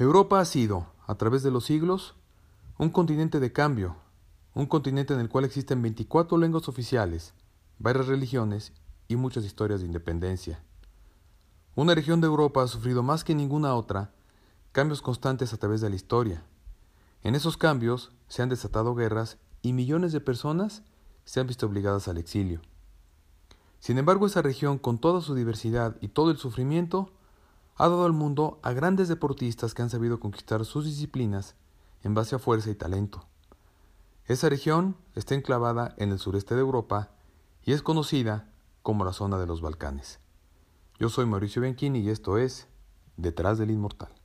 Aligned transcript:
Europa 0.00 0.38
ha 0.38 0.44
sido, 0.44 0.86
a 1.08 1.16
través 1.16 1.42
de 1.42 1.50
los 1.50 1.64
siglos, 1.64 2.14
un 2.78 2.90
continente 2.90 3.40
de 3.40 3.52
cambio, 3.52 3.96
un 4.54 4.66
continente 4.66 5.12
en 5.12 5.18
el 5.18 5.28
cual 5.28 5.44
existen 5.44 5.82
24 5.82 6.38
lenguas 6.38 6.68
oficiales, 6.68 7.34
varias 7.80 8.06
religiones 8.06 8.72
y 9.08 9.16
muchas 9.16 9.44
historias 9.44 9.80
de 9.80 9.86
independencia. 9.86 10.62
Una 11.74 11.96
región 11.96 12.20
de 12.20 12.28
Europa 12.28 12.62
ha 12.62 12.68
sufrido 12.68 13.02
más 13.02 13.24
que 13.24 13.34
ninguna 13.34 13.74
otra 13.74 14.12
cambios 14.70 15.02
constantes 15.02 15.52
a 15.52 15.56
través 15.56 15.80
de 15.80 15.90
la 15.90 15.96
historia. 15.96 16.44
En 17.24 17.34
esos 17.34 17.56
cambios 17.56 18.12
se 18.28 18.42
han 18.42 18.50
desatado 18.50 18.94
guerras 18.94 19.38
y 19.62 19.72
millones 19.72 20.12
de 20.12 20.20
personas 20.20 20.84
se 21.24 21.40
han 21.40 21.48
visto 21.48 21.66
obligadas 21.66 22.06
al 22.06 22.18
exilio. 22.18 22.60
Sin 23.80 23.98
embargo, 23.98 24.26
esa 24.26 24.42
región, 24.42 24.78
con 24.78 24.98
toda 24.98 25.22
su 25.22 25.34
diversidad 25.34 25.96
y 26.00 26.06
todo 26.06 26.30
el 26.30 26.36
sufrimiento, 26.36 27.10
ha 27.78 27.88
dado 27.88 28.04
al 28.04 28.12
mundo 28.12 28.58
a 28.62 28.72
grandes 28.72 29.06
deportistas 29.08 29.72
que 29.72 29.82
han 29.82 29.90
sabido 29.90 30.18
conquistar 30.18 30.64
sus 30.64 30.84
disciplinas 30.84 31.54
en 32.02 32.12
base 32.12 32.34
a 32.34 32.40
fuerza 32.40 32.70
y 32.70 32.74
talento. 32.74 33.24
Esa 34.26 34.48
región 34.48 34.96
está 35.14 35.36
enclavada 35.36 35.94
en 35.96 36.10
el 36.10 36.18
sureste 36.18 36.54
de 36.56 36.60
Europa 36.60 37.10
y 37.62 37.72
es 37.72 37.82
conocida 37.82 38.52
como 38.82 39.04
la 39.04 39.12
zona 39.12 39.38
de 39.38 39.46
los 39.46 39.60
Balcanes. 39.60 40.18
Yo 40.98 41.08
soy 41.08 41.26
Mauricio 41.26 41.62
Bianchini 41.62 42.00
y 42.00 42.10
esto 42.10 42.36
es 42.36 42.66
Detrás 43.16 43.58
del 43.58 43.70
Inmortal. 43.70 44.17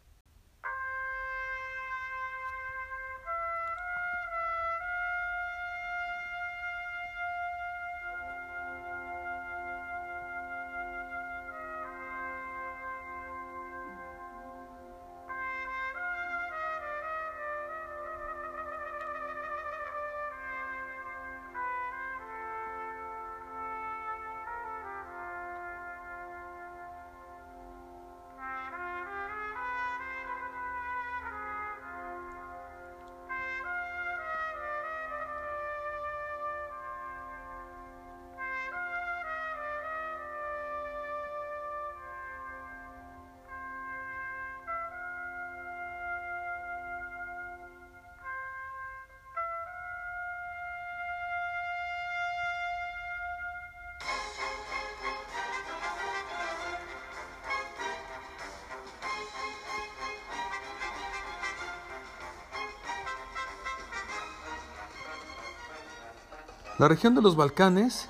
La 66.83 66.89
región 66.89 67.15
de 67.15 67.21
los 67.21 67.37
Balcanes 67.37 68.09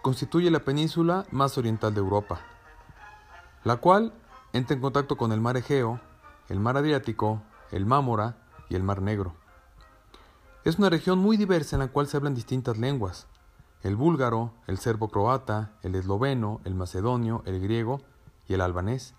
constituye 0.00 0.48
la 0.52 0.60
península 0.60 1.26
más 1.32 1.58
oriental 1.58 1.92
de 1.92 1.98
Europa, 1.98 2.38
la 3.64 3.78
cual 3.78 4.12
entra 4.52 4.76
en 4.76 4.80
contacto 4.80 5.16
con 5.16 5.32
el 5.32 5.40
mar 5.40 5.56
Egeo, 5.56 6.00
el 6.48 6.60
mar 6.60 6.76
Adriático, 6.76 7.42
el 7.72 7.84
Mámora 7.84 8.36
y 8.68 8.76
el 8.76 8.84
mar 8.84 9.02
Negro. 9.02 9.34
Es 10.62 10.78
una 10.78 10.88
región 10.88 11.18
muy 11.18 11.36
diversa 11.36 11.74
en 11.74 11.80
la 11.80 11.88
cual 11.88 12.06
se 12.06 12.16
hablan 12.16 12.36
distintas 12.36 12.78
lenguas, 12.78 13.26
el 13.82 13.96
búlgaro, 13.96 14.52
el 14.68 14.78
serbo-croata, 14.78 15.72
el 15.82 15.96
esloveno, 15.96 16.60
el 16.62 16.76
macedonio, 16.76 17.42
el 17.44 17.58
griego 17.60 18.02
y 18.46 18.54
el 18.54 18.60
albanés. 18.60 19.14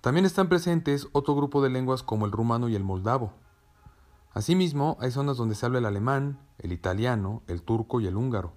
También 0.00 0.24
están 0.24 0.48
presentes 0.48 1.08
otro 1.12 1.34
grupo 1.34 1.62
de 1.62 1.68
lenguas 1.68 2.02
como 2.02 2.24
el 2.24 2.32
rumano 2.32 2.70
y 2.70 2.74
el 2.74 2.84
moldavo. 2.84 3.34
Asimismo, 4.34 4.96
hay 5.00 5.10
zonas 5.10 5.36
donde 5.36 5.54
se 5.54 5.66
habla 5.66 5.78
el 5.78 5.86
alemán, 5.86 6.38
el 6.58 6.72
italiano, 6.72 7.42
el 7.48 7.62
turco 7.62 8.00
y 8.00 8.06
el 8.06 8.16
húngaro. 8.16 8.54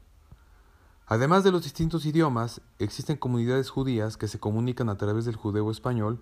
Además 1.08 1.44
de 1.44 1.52
los 1.52 1.63
distintos 1.63 2.06
idiomas, 2.06 2.62
existen 2.80 3.18
comunidades 3.18 3.69
judías 3.69 4.18
que 4.18 4.28
se 4.28 4.40
comunican 4.40 4.90
a 4.90 4.97
través 4.97 5.25
del 5.25 5.36
judeo 5.36 5.69
español 5.69 6.19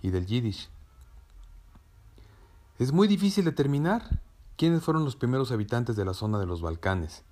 y 0.00 0.10
del 0.10 0.26
yiddish. 0.26 0.70
Es 2.78 2.92
muy 2.92 3.08
difícil 3.08 3.44
determinar 3.44 4.20
quiénes 4.56 4.82
fueron 4.82 5.04
los 5.04 5.16
primeros 5.16 5.52
habitantes 5.52 5.96
de 5.96 6.04
la 6.04 6.14
zona 6.14 6.38
de 6.38 6.46
los 6.46 6.62
Balcanes. 6.62 7.24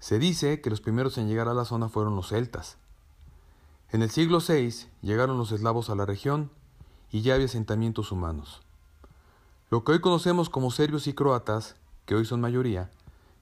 Se 0.00 0.18
dice 0.18 0.60
que 0.60 0.70
los 0.70 0.80
primeros 0.80 1.16
en 1.16 1.28
llegar 1.28 1.48
a 1.48 1.54
la 1.54 1.64
zona 1.64 1.88
fueron 1.88 2.16
los 2.16 2.28
celtas. 2.28 2.76
En 3.90 4.02
el 4.02 4.10
siglo 4.10 4.38
VI 4.46 4.88
llegaron 5.00 5.38
los 5.38 5.52
eslavos 5.52 5.90
a 5.90 5.94
la 5.94 6.06
región 6.06 6.50
y 7.10 7.22
ya 7.22 7.34
había 7.34 7.46
asentamientos 7.46 8.10
humanos. 8.10 8.62
Lo 9.72 9.84
que 9.84 9.92
hoy 9.92 10.00
conocemos 10.02 10.50
como 10.50 10.70
serbios 10.70 11.06
y 11.06 11.14
croatas, 11.14 11.76
que 12.04 12.14
hoy 12.14 12.26
son 12.26 12.42
mayoría, 12.42 12.90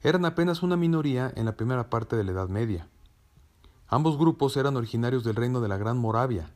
eran 0.00 0.24
apenas 0.24 0.62
una 0.62 0.76
minoría 0.76 1.32
en 1.34 1.44
la 1.44 1.56
primera 1.56 1.91
parte 1.91 2.14
de 2.14 2.22
la 2.22 2.30
Edad 2.30 2.48
Media. 2.48 2.86
Ambos 3.88 4.16
grupos 4.16 4.56
eran 4.56 4.76
originarios 4.76 5.24
del 5.24 5.34
reino 5.34 5.60
de 5.60 5.66
la 5.66 5.76
Gran 5.76 5.98
Moravia. 5.98 6.52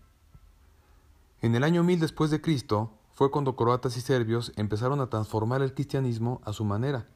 En 1.43 1.57
el 1.57 1.65
año 1.65 1.83
1000 1.83 1.99
después 1.99 2.31
de 2.31 2.41
Cristo 2.41 2.93
fue 3.15 3.33
cuando 3.33 3.57
croatas 3.57 3.97
y 3.97 4.01
serbios 4.01 4.53
empezaron 4.55 5.01
a 5.01 5.11
transformar 5.11 5.61
el 5.61 5.75
cristianismo 5.75 6.41
a 6.45 6.53
su 6.53 6.65
manera. 6.65 7.09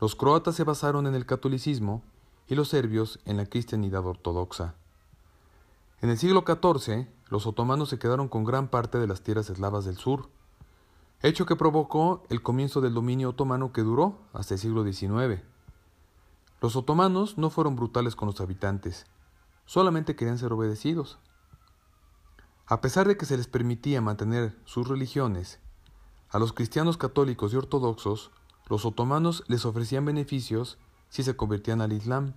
Los 0.00 0.16
croatas 0.16 0.56
se 0.56 0.64
basaron 0.64 1.06
en 1.06 1.14
el 1.14 1.26
catolicismo 1.26 2.02
y 2.48 2.56
los 2.56 2.70
serbios 2.70 3.20
en 3.24 3.36
la 3.36 3.46
cristianidad 3.46 4.04
ortodoxa. 4.04 4.74
En 6.02 6.10
el 6.10 6.18
siglo 6.18 6.42
XIV, 6.44 7.06
los 7.28 7.46
otomanos 7.46 7.88
se 7.88 8.00
quedaron 8.00 8.26
con 8.26 8.42
gran 8.42 8.66
parte 8.66 8.98
de 8.98 9.06
las 9.06 9.20
tierras 9.20 9.48
eslavas 9.48 9.84
del 9.84 9.96
sur, 9.96 10.28
hecho 11.28 11.46
que 11.46 11.56
provocó 11.56 12.22
el 12.28 12.42
comienzo 12.42 12.80
del 12.80 12.92
dominio 12.92 13.30
otomano 13.30 13.72
que 13.72 13.82
duró 13.82 14.18
hasta 14.32 14.54
el 14.54 14.60
siglo 14.60 14.84
XIX. 14.84 15.42
Los 16.60 16.76
otomanos 16.76 17.38
no 17.38 17.50
fueron 17.50 17.76
brutales 17.76 18.14
con 18.14 18.26
los 18.26 18.40
habitantes, 18.40 19.06
solamente 19.64 20.16
querían 20.16 20.38
ser 20.38 20.52
obedecidos. 20.52 21.18
A 22.66 22.80
pesar 22.80 23.08
de 23.08 23.16
que 23.16 23.26
se 23.26 23.36
les 23.36 23.46
permitía 23.46 24.00
mantener 24.00 24.58
sus 24.64 24.86
religiones, 24.86 25.60
a 26.30 26.38
los 26.38 26.52
cristianos 26.52 26.96
católicos 26.96 27.52
y 27.52 27.56
ortodoxos, 27.56 28.30
los 28.68 28.84
otomanos 28.84 29.44
les 29.46 29.64
ofrecían 29.64 30.04
beneficios 30.04 30.78
si 31.08 31.22
se 31.22 31.36
convertían 31.36 31.80
al 31.80 31.92
Islam. 31.92 32.34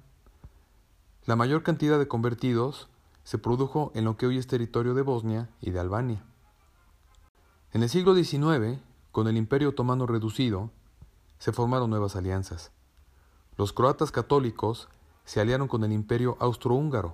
La 1.26 1.36
mayor 1.36 1.64
cantidad 1.64 1.98
de 1.98 2.08
convertidos 2.08 2.90
se 3.24 3.38
produjo 3.38 3.92
en 3.96 4.06
lo 4.06 4.16
que 4.16 4.28
hoy 4.28 4.38
es 4.38 4.48
territorio 4.48 4.94
de 4.94 5.02
Bosnia 5.02 5.50
y 5.60 5.72
de 5.72 5.80
Albania. 5.80 6.24
En 7.78 7.84
el 7.84 7.90
siglo 7.90 8.16
XIX, 8.16 8.80
con 9.12 9.28
el 9.28 9.38
Imperio 9.38 9.70
Otomano 9.70 10.08
reducido, 10.08 10.72
se 11.38 11.52
formaron 11.52 11.92
nuevas 11.92 12.16
alianzas. 12.16 12.72
Los 13.56 13.72
croatas 13.72 14.12
católicos 14.12 14.90
se 15.26 15.42
aliaron 15.42 15.68
con 15.68 15.84
el 15.84 15.92
Imperio 15.92 16.38
Austrohúngaro. 16.40 17.14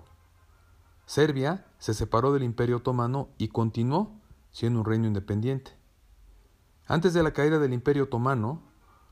Serbia 1.06 1.66
se 1.80 1.94
separó 1.94 2.32
del 2.32 2.44
Imperio 2.44 2.78
Otomano 2.78 3.28
y 3.38 3.50
continuó 3.50 4.14
siendo 4.54 4.80
un 4.80 4.86
reino 4.86 5.06
independiente. 5.06 5.72
Antes 6.88 7.14
de 7.14 7.24
la 7.24 7.34
caída 7.34 7.60
del 7.60 7.74
Imperio 7.74 8.04
Otomano, 8.04 8.62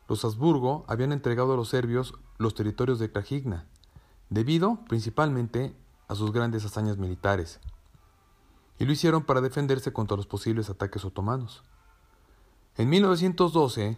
los 0.08 0.24
Habsburgo 0.24 0.86
habían 0.88 1.12
entregado 1.12 1.56
a 1.56 1.58
los 1.58 1.68
serbios 1.68 2.14
los 2.38 2.56
territorios 2.56 2.98
de 2.98 3.12
Krajigna, 3.12 3.68
debido 4.30 4.86
principalmente 4.88 5.76
a 6.08 6.16
sus 6.16 6.32
grandes 6.32 6.64
hazañas 6.64 6.96
militares 6.98 7.60
y 8.82 8.86
lo 8.86 8.94
hicieron 8.94 9.22
para 9.22 9.42
defenderse 9.42 9.94
contra 9.94 10.18
los 10.18 10.26
posibles 10.26 10.72
ataques 10.72 11.06
otomanos. 11.06 11.62
En 12.78 12.90
1912 12.90 13.96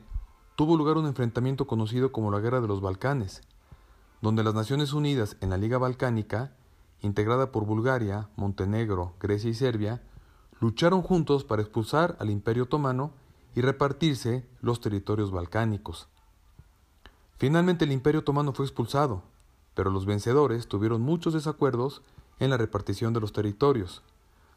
tuvo 0.57 0.75
lugar 0.75 0.97
un 0.97 1.05
enfrentamiento 1.05 1.67
conocido 1.67 2.11
como 2.11 2.31
la 2.31 2.41
Guerra 2.41 2.59
de 2.59 2.67
los 2.67 2.81
Balcanes, 2.81 3.43
donde 4.21 4.43
las 4.43 4.53
Naciones 4.53 4.91
Unidas 4.91 5.37
en 5.39 5.51
la 5.51 5.57
Liga 5.57 5.77
Balcánica, 5.77 6.51
integrada 6.99 7.53
por 7.53 7.65
Bulgaria, 7.65 8.27
Montenegro, 8.35 9.13
Grecia 9.21 9.49
y 9.49 9.53
Serbia, 9.53 10.03
lucharon 10.59 11.01
juntos 11.01 11.45
para 11.45 11.61
expulsar 11.61 12.17
al 12.19 12.29
Imperio 12.29 12.63
Otomano 12.63 13.13
y 13.55 13.61
repartirse 13.61 14.45
los 14.59 14.81
territorios 14.81 15.31
balcánicos. 15.31 16.09
Finalmente 17.37 17.85
el 17.85 17.93
Imperio 17.93 18.19
Otomano 18.19 18.51
fue 18.51 18.65
expulsado, 18.65 19.23
pero 19.75 19.91
los 19.91 20.05
vencedores 20.05 20.67
tuvieron 20.67 20.99
muchos 20.99 21.33
desacuerdos 21.33 22.01
en 22.39 22.49
la 22.49 22.57
repartición 22.57 23.13
de 23.13 23.21
los 23.21 23.31
territorios, 23.31 24.03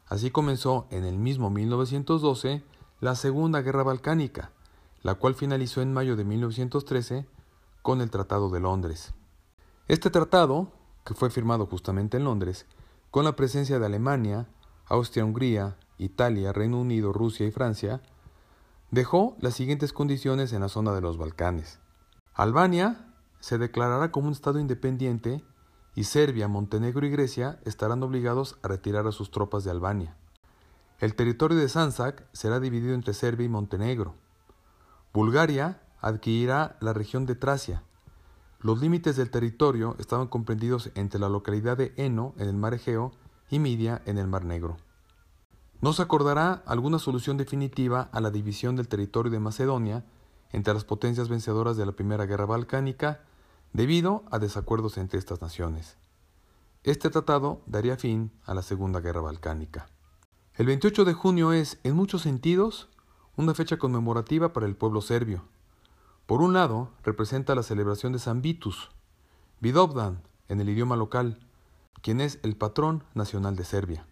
Así 0.09 0.31
comenzó 0.31 0.87
en 0.89 1.03
el 1.03 1.17
mismo 1.17 1.49
1912 1.49 2.63
la 3.01 3.15
Segunda 3.15 3.61
Guerra 3.61 3.83
Balcánica, 3.83 4.51
la 5.03 5.15
cual 5.15 5.35
finalizó 5.35 5.81
en 5.81 5.93
mayo 5.93 6.15
de 6.15 6.23
1913 6.23 7.27
con 7.81 8.01
el 8.01 8.09
Tratado 8.09 8.49
de 8.49 8.59
Londres. 8.59 9.13
Este 9.87 10.09
tratado, 10.09 10.71
que 11.05 11.13
fue 11.13 11.29
firmado 11.29 11.65
justamente 11.65 12.17
en 12.17 12.23
Londres, 12.23 12.65
con 13.11 13.25
la 13.25 13.35
presencia 13.35 13.79
de 13.79 13.85
Alemania, 13.85 14.47
Austria-Hungría, 14.87 15.77
Italia, 15.97 16.53
Reino 16.53 16.79
Unido, 16.79 17.13
Rusia 17.13 17.45
y 17.45 17.51
Francia, 17.51 18.01
dejó 18.91 19.35
las 19.39 19.55
siguientes 19.55 19.93
condiciones 19.93 20.53
en 20.53 20.61
la 20.61 20.69
zona 20.69 20.93
de 20.93 21.01
los 21.01 21.17
Balcanes. 21.17 21.79
Albania 22.33 23.13
se 23.39 23.57
declarará 23.57 24.11
como 24.11 24.27
un 24.27 24.33
Estado 24.33 24.59
independiente 24.59 25.43
y 25.97 26.03
Serbia, 26.03 26.47
Montenegro 26.47 27.07
y 27.07 27.09
Grecia 27.09 27.59
estarán 27.65 28.03
obligados 28.03 28.59
a 28.61 28.67
retirar 28.67 29.07
a 29.07 29.11
sus 29.11 29.31
tropas 29.31 29.63
de 29.63 29.71
Albania. 29.71 30.15
El 30.99 31.15
territorio 31.15 31.57
de 31.57 31.67
Sansak 31.69 32.23
será 32.33 32.59
dividido 32.59 32.93
entre 32.93 33.15
Serbia 33.15 33.47
y 33.47 33.49
Montenegro. 33.49 34.13
Bulgaria 35.11 35.81
adquirirá 35.99 36.77
la 36.81 36.93
región 36.93 37.25
de 37.25 37.33
Tracia. 37.33 37.81
Los 38.59 38.79
límites 38.79 39.15
del 39.15 39.31
territorio 39.31 39.95
estaban 39.97 40.27
comprendidos 40.27 40.91
entre 40.93 41.19
la 41.19 41.29
localidad 41.29 41.77
de 41.77 41.95
Eno 41.97 42.35
en 42.37 42.47
el 42.47 42.57
mar 42.57 42.75
Egeo 42.75 43.11
y 43.49 43.57
Midia 43.57 44.03
en 44.05 44.19
el 44.19 44.27
mar 44.27 44.45
Negro. 44.45 44.77
No 45.81 45.93
se 45.93 46.03
acordará 46.03 46.61
alguna 46.67 46.99
solución 46.99 47.37
definitiva 47.37 48.07
a 48.11 48.21
la 48.21 48.29
división 48.29 48.75
del 48.75 48.87
territorio 48.87 49.31
de 49.31 49.39
Macedonia 49.39 50.05
entre 50.51 50.75
las 50.75 50.85
potencias 50.85 51.27
vencedoras 51.27 51.75
de 51.75 51.87
la 51.87 51.93
Primera 51.93 52.27
Guerra 52.27 52.45
Balcánica 52.45 53.21
debido 53.73 54.23
a 54.31 54.39
desacuerdos 54.39 54.97
entre 54.97 55.19
estas 55.19 55.41
naciones. 55.41 55.97
Este 56.83 57.09
tratado 57.09 57.61
daría 57.65 57.97
fin 57.97 58.31
a 58.45 58.53
la 58.53 58.61
Segunda 58.61 59.01
Guerra 59.01 59.21
Balcánica. 59.21 59.89
El 60.55 60.67
28 60.67 61.05
de 61.05 61.13
junio 61.13 61.53
es, 61.53 61.79
en 61.83 61.95
muchos 61.95 62.21
sentidos, 62.21 62.89
una 63.35 63.53
fecha 63.53 63.77
conmemorativa 63.77 64.53
para 64.53 64.65
el 64.65 64.75
pueblo 64.75 65.01
serbio. 65.01 65.43
Por 66.25 66.41
un 66.41 66.53
lado, 66.53 66.91
representa 67.03 67.55
la 67.55 67.63
celebración 67.63 68.13
de 68.13 68.19
San 68.19 68.41
Vitus, 68.41 68.89
Vidovdan 69.59 70.21
en 70.49 70.61
el 70.61 70.69
idioma 70.69 70.95
local, 70.95 71.39
quien 72.01 72.21
es 72.21 72.39
el 72.43 72.55
patrón 72.55 73.03
nacional 73.13 73.55
de 73.55 73.65
Serbia. 73.65 74.05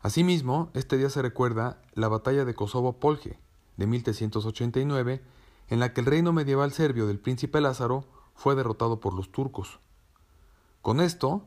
Asimismo, 0.00 0.70
este 0.74 0.96
día 0.96 1.10
se 1.10 1.22
recuerda 1.22 1.82
la 1.94 2.08
batalla 2.08 2.44
de 2.44 2.54
Kosovo-Polje 2.54 3.38
de 3.76 3.86
1389, 3.86 5.22
en 5.68 5.80
la 5.80 5.92
que 5.92 6.00
el 6.00 6.06
reino 6.06 6.32
medieval 6.32 6.72
serbio 6.72 7.06
del 7.06 7.18
príncipe 7.18 7.60
Lázaro 7.60 8.04
fue 8.38 8.54
derrotado 8.54 9.00
por 9.00 9.14
los 9.14 9.32
turcos. 9.32 9.80
Con 10.80 11.00
esto, 11.00 11.42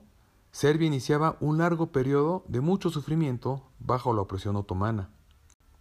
Serbia 0.52 0.88
iniciaba 0.88 1.38
un 1.40 1.58
largo 1.58 1.94
periodo 1.94 2.44
de 2.50 2.60
mucho 2.60 2.90
sufrimiento 2.90 3.64
bajo 3.80 4.14
la 4.14 4.22
opresión 4.22 4.58
otomana. 4.58 5.10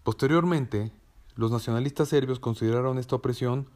Posteriormente, 0.05 0.93
los 1.35 1.51
nacionalistas 1.51 2.09
serbios 2.09 2.39
consideraron 2.39 2.97
esta 2.97 3.17
opresión 3.17 3.69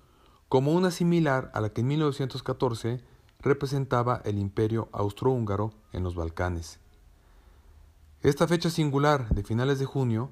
como 0.48 0.72
una 0.72 0.92
similar 0.92 1.50
a 1.54 1.60
la 1.60 1.70
que 1.70 1.80
en 1.80 1.88
1914 1.88 3.02
representaba 3.40 4.22
el 4.24 4.38
imperio 4.38 4.88
austrohúngaro 4.92 5.72
en 5.92 6.04
los 6.04 6.14
Balcanes. 6.14 6.78
Esta 8.22 8.46
fecha 8.46 8.70
singular 8.70 9.28
de 9.30 9.42
finales 9.42 9.80
de 9.80 9.86
junio 9.86 10.30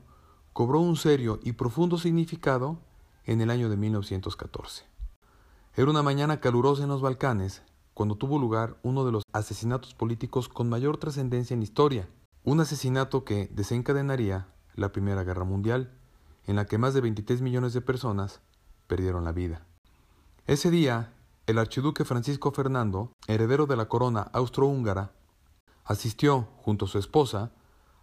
cobró 0.53 0.79
un 0.79 0.95
serio 0.95 1.41
y 1.43 1.55
profundo 1.55 1.99
significado 1.99 2.79
en 3.25 3.41
el 3.41 3.51
año 3.51 3.69
de 3.69 3.77
1914. 3.77 4.92
Era 5.75 5.91
una 5.91 6.03
mañana 6.03 6.39
calurosa 6.39 6.83
en 6.83 6.91
los 6.91 7.01
Balcanes 7.01 7.63
cuando 7.95 8.17
tuvo 8.17 8.39
lugar 8.39 8.77
uno 8.83 9.07
de 9.07 9.13
los 9.13 9.23
asesinatos 9.33 9.95
políticos 9.95 10.51
con 10.51 10.69
mayor 10.69 10.99
trascendencia 10.99 11.55
en 11.55 11.61
la 11.61 11.65
historia, 11.65 12.11
un 12.45 12.61
asesinato 12.61 13.25
que 13.25 13.49
desencadenaría 13.51 14.49
la 14.75 14.93
Primera 14.93 15.25
Guerra 15.25 15.45
Mundial, 15.45 15.91
en 16.47 16.57
la 16.57 16.67
que 16.67 16.77
más 16.77 16.93
de 16.93 17.01
23 17.01 17.41
millones 17.41 17.73
de 17.73 17.81
personas 17.81 18.43
perdieron 18.87 19.25
la 19.25 19.33
vida. 19.33 19.65
Ese 20.47 20.71
día, 20.71 21.15
el 21.47 21.57
archiduque 21.57 22.05
Francisco 22.05 22.53
Fernando, 22.53 23.11
heredero 23.27 23.65
de 23.65 23.77
la 23.77 23.89
corona 23.89 24.29
austrohúngara, 24.35 25.13
asistió, 25.87 26.49
junto 26.59 26.85
a 26.85 26.89
su 26.89 26.99
esposa, 26.99 27.51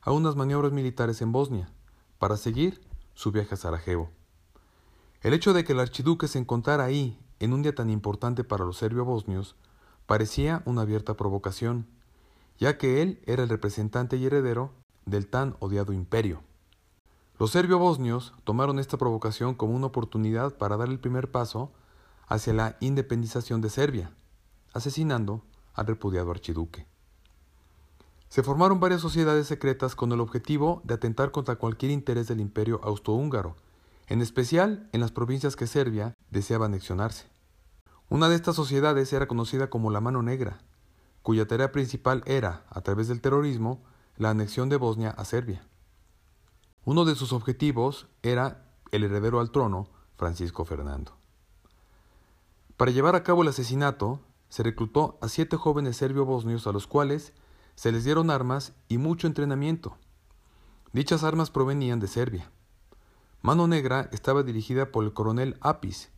a 0.01 0.11
unas 0.11 0.35
maniobras 0.35 0.71
militares 0.71 1.21
en 1.21 1.31
Bosnia, 1.31 1.71
para 2.17 2.35
seguir 2.35 2.81
su 3.13 3.31
viaje 3.31 3.53
a 3.53 3.57
Sarajevo. 3.57 4.09
El 5.21 5.35
hecho 5.35 5.53
de 5.53 5.63
que 5.63 5.73
el 5.73 5.79
archiduque 5.81 6.27
se 6.27 6.39
encontrara 6.39 6.85
ahí 6.85 7.19
en 7.39 7.53
un 7.53 7.61
día 7.61 7.73
tan 7.73 7.89
importante 7.89 8.43
para 8.43 8.65
los 8.65 8.77
serbio-bosnios 8.77 9.55
parecía 10.05 10.61
una 10.65 10.81
abierta 10.81 11.15
provocación, 11.15 11.87
ya 12.57 12.77
que 12.77 13.01
él 13.01 13.21
era 13.25 13.43
el 13.43 13.49
representante 13.49 14.17
y 14.17 14.25
heredero 14.25 14.71
del 15.05 15.27
tan 15.27 15.55
odiado 15.59 15.93
imperio. 15.93 16.41
Los 17.37 17.51
serbio-bosnios 17.51 18.33
tomaron 18.43 18.79
esta 18.79 18.97
provocación 18.97 19.55
como 19.55 19.73
una 19.73 19.87
oportunidad 19.87 20.57
para 20.57 20.75
dar 20.75 20.89
el 20.89 20.99
primer 20.99 21.31
paso 21.31 21.71
hacia 22.27 22.53
la 22.53 22.77
independización 22.81 23.61
de 23.61 23.69
Serbia, 23.69 24.11
asesinando 24.73 25.41
al 25.73 25.87
repudiado 25.87 26.31
archiduque. 26.31 26.85
Se 28.27 28.43
formaron 28.43 28.79
varias 28.79 29.01
sociedades 29.01 29.47
secretas 29.47 29.95
con 29.95 30.11
el 30.11 30.19
objetivo 30.19 30.81
de 30.83 30.93
atentar 30.93 31.31
contra 31.31 31.55
cualquier 31.55 31.91
interés 31.91 32.27
del 32.27 32.41
imperio 32.41 32.79
austrohúngaro, 32.83 33.55
en 34.09 34.21
especial 34.21 34.89
en 34.91 35.01
las 35.01 35.11
provincias 35.11 35.55
que 35.55 35.67
Serbia 35.67 36.15
deseaba 36.31 36.65
anexionarse. 36.65 37.27
Una 38.09 38.27
de 38.27 38.35
estas 38.35 38.55
sociedades 38.55 39.13
era 39.13 39.27
conocida 39.27 39.69
como 39.69 39.91
la 39.91 40.01
Mano 40.01 40.23
Negra, 40.23 40.61
cuya 41.21 41.47
tarea 41.47 41.71
principal 41.71 42.23
era, 42.25 42.65
a 42.69 42.81
través 42.81 43.07
del 43.07 43.21
terrorismo, 43.21 43.83
la 44.17 44.31
anexión 44.31 44.67
de 44.67 44.77
Bosnia 44.77 45.11
a 45.11 45.25
Serbia. 45.25 45.63
Uno 46.85 47.05
de 47.05 47.13
sus 47.13 47.33
objetivos 47.33 48.07
era 48.23 48.65
el 48.91 49.03
heredero 49.03 49.39
al 49.39 49.51
trono, 49.51 49.87
Francisco 50.17 50.65
Fernando. 50.65 51.15
Para 52.77 52.91
llevar 52.91 53.15
a 53.15 53.23
cabo 53.23 53.43
el 53.43 53.49
asesinato, 53.49 54.21
se 54.49 54.63
reclutó 54.63 55.19
a 55.21 55.29
siete 55.29 55.55
jóvenes 55.55 55.97
serbio-bosnios 55.97 56.65
a 56.65 56.71
los 56.71 56.87
cuales 56.87 57.33
se 57.75 57.91
les 57.91 58.05
dieron 58.05 58.31
armas 58.31 58.73
y 58.87 58.97
mucho 58.97 59.27
entrenamiento. 59.27 59.97
Dichas 60.93 61.23
armas 61.23 61.51
provenían 61.51 61.99
de 61.99 62.07
Serbia. 62.07 62.49
Mano 63.41 63.67
Negra 63.67 64.09
estaba 64.11 64.43
dirigida 64.43 64.91
por 64.91 65.05
el 65.05 65.13
coronel 65.13 65.55
Apis, 65.61 66.09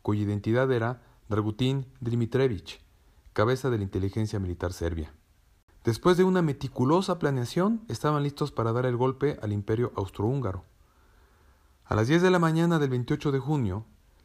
cuya 0.00 0.22
identidad 0.22 0.72
era 0.72 1.02
Dragutin 1.28 1.84
Dimitrevich, 2.00 2.80
cabeza 3.34 3.68
de 3.68 3.76
la 3.76 3.84
inteligencia 3.84 4.40
militar 4.40 4.72
serbia. 4.72 5.12
Después 5.84 6.16
de 6.16 6.24
una 6.24 6.40
meticulosa 6.40 7.18
planeación, 7.18 7.82
estaban 7.88 8.22
listos 8.22 8.50
para 8.50 8.72
dar 8.72 8.86
el 8.86 8.96
golpe 8.96 9.38
al 9.42 9.52
imperio 9.52 9.92
austrohúngaro. 9.94 10.64
A 11.84 11.94
las 11.94 12.08
10 12.08 12.22
de 12.22 12.30
la 12.30 12.38
mañana 12.38 12.78
del 12.78 12.88
28 12.88 13.30
de 13.30 13.38
junio, 13.40 13.84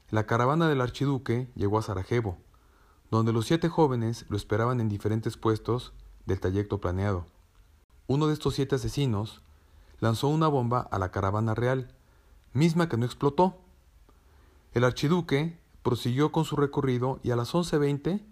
la 0.09 0.25
caravana 0.25 0.69
del 0.69 0.79
archiduque 0.79 1.49
llegó 1.55 1.77
a 1.77 1.81
Sarajevo, 1.81 2.37
donde 3.11 3.33
los 3.33 3.47
siete 3.47 3.67
jóvenes 3.67 4.25
lo 4.29 4.37
esperaban 4.37 4.79
en 4.79 4.87
diferentes 4.87 5.35
puestos 5.35 5.91
del 6.25 6.39
trayecto 6.39 6.79
planeado. 6.79 7.25
Uno 8.07 8.27
de 8.27 8.33
estos 8.33 8.55
siete 8.55 8.75
asesinos 8.75 9.41
lanzó 9.99 10.29
una 10.29 10.47
bomba 10.47 10.79
a 10.79 10.99
la 10.99 11.11
caravana 11.11 11.53
real, 11.53 11.93
misma 12.55 12.89
que 12.89 12.97
no 12.97 13.05
explotó. 13.05 13.57
El 14.73 14.83
archiduque 14.83 15.59
prosiguió 15.83 16.31
con 16.31 16.45
su 16.45 16.55
recorrido 16.55 17.19
y 17.23 17.31
a 17.31 17.35
las 17.35 17.53
11.20, 17.53 18.23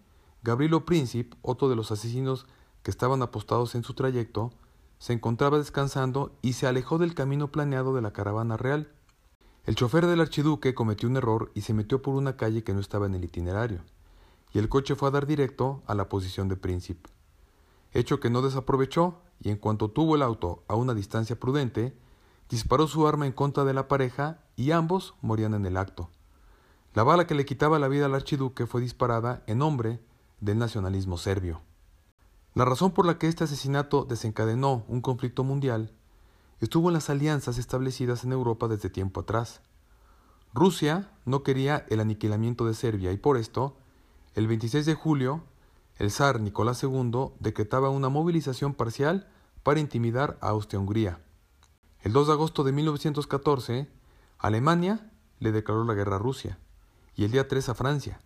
Gabrielo 0.42 0.86
Príncipe, 0.86 1.38
otro 1.42 1.70
de 1.70 1.76
los 1.76 1.92
asesinos 1.92 2.48
que 2.82 2.92
estaban 2.92 3.22
apostados 3.22 3.76
en 3.76 3.84
su 3.84 3.94
trayecto, 3.94 4.52
se 4.98 5.14
encontraba 5.14 5.58
descansando 5.58 6.36
y 6.42 6.54
se 6.54 6.68
alejó 6.68 6.98
del 6.98 7.14
camino 7.14 7.52
planeado 7.52 7.94
de 7.94 8.02
la 8.02 8.12
caravana 8.12 8.58
real. 8.58 8.92
El 9.66 9.76
chofer 9.76 10.08
del 10.08 10.20
archiduque 10.20 10.74
cometió 10.74 11.08
un 11.08 11.18
error 11.18 11.52
y 11.54 11.62
se 11.62 11.74
metió 11.74 12.02
por 12.02 12.16
una 12.16 12.36
calle 12.36 12.64
que 12.64 12.74
no 12.74 12.80
estaba 12.80 13.06
en 13.06 13.16
el 13.16 13.24
itinerario, 13.24 13.82
y 14.54 14.60
el 14.60 14.68
coche 14.68 14.96
fue 14.96 15.08
a 15.08 15.12
dar 15.12 15.26
directo 15.26 15.82
a 15.88 15.96
la 15.96 16.10
posición 16.10 16.50
de 16.50 16.58
Príncipe. 16.58 17.10
Hecho 17.94 18.20
que 18.20 18.30
no 18.30 18.42
desaprovechó, 18.42 19.22
y 19.40 19.50
en 19.50 19.58
cuanto 19.58 19.90
tuvo 19.90 20.16
el 20.16 20.22
auto 20.22 20.64
a 20.68 20.76
una 20.76 20.94
distancia 20.94 21.40
prudente, 21.40 21.96
disparó 22.54 22.86
su 22.86 23.08
arma 23.08 23.26
en 23.26 23.32
contra 23.32 23.64
de 23.64 23.74
la 23.74 23.88
pareja 23.88 24.38
y 24.56 24.70
ambos 24.70 25.16
morían 25.22 25.56
en 25.56 25.66
el 25.66 25.76
acto. 25.76 26.12
La 26.94 27.02
bala 27.02 27.26
que 27.26 27.34
le 27.34 27.46
quitaba 27.46 27.80
la 27.80 27.88
vida 27.88 28.06
al 28.06 28.14
archiduque 28.14 28.68
fue 28.68 28.80
disparada 28.80 29.42
en 29.48 29.58
nombre 29.58 30.00
del 30.40 30.60
nacionalismo 30.60 31.18
serbio. 31.18 31.62
La 32.54 32.64
razón 32.64 32.92
por 32.92 33.08
la 33.08 33.18
que 33.18 33.28
este 33.28 33.46
asesinato 33.46 34.06
desencadenó 34.06 34.86
un 34.88 35.02
conflicto 35.02 35.44
mundial 35.44 35.94
estuvo 36.60 36.90
en 36.90 36.94
las 36.94 37.10
alianzas 37.10 37.58
establecidas 37.58 38.24
en 38.24 38.34
Europa 38.34 38.68
desde 38.68 38.92
tiempo 38.92 39.22
atrás. 39.22 39.62
Rusia 40.54 41.10
no 41.26 41.42
quería 41.42 41.88
el 41.90 42.02
aniquilamiento 42.02 42.68
de 42.68 42.76
Serbia 42.76 43.12
y 43.12 43.18
por 43.18 43.38
esto, 43.38 43.78
el 44.36 44.46
26 44.46 44.86
de 44.86 44.94
julio, 44.94 45.44
el 45.98 46.12
zar 46.12 46.40
Nicolás 46.40 46.84
II 46.84 47.32
decretaba 47.40 47.90
una 47.90 48.10
movilización 48.10 48.76
parcial 48.76 49.28
para 49.64 49.80
intimidar 49.80 50.38
a 50.40 50.50
Austria-Hungría. 50.50 51.20
El 52.04 52.12
2 52.12 52.28
de 52.28 52.34
agosto 52.34 52.66
de 52.66 52.74
1914, 52.74 53.88
Alemania 54.38 55.10
le 55.40 55.54
declaró 55.54 55.86
la 55.86 55.94
guerra 55.94 56.18
a 56.18 56.20
Rusia 56.20 56.60
y 57.16 57.24
el 57.24 57.32
día 57.32 57.48
3 57.48 57.70
a 57.70 57.76
Francia. 57.76 58.20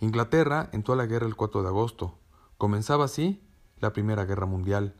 Inglaterra 0.00 0.68
entró 0.72 0.94
a 0.94 0.96
la 0.96 1.06
guerra 1.06 1.28
el 1.28 1.36
4 1.36 1.62
de 1.62 1.68
agosto. 1.68 2.18
Comenzaba 2.58 3.04
así 3.04 3.40
la 3.78 3.92
Primera 3.92 4.24
Guerra 4.24 4.46
Mundial, 4.46 4.96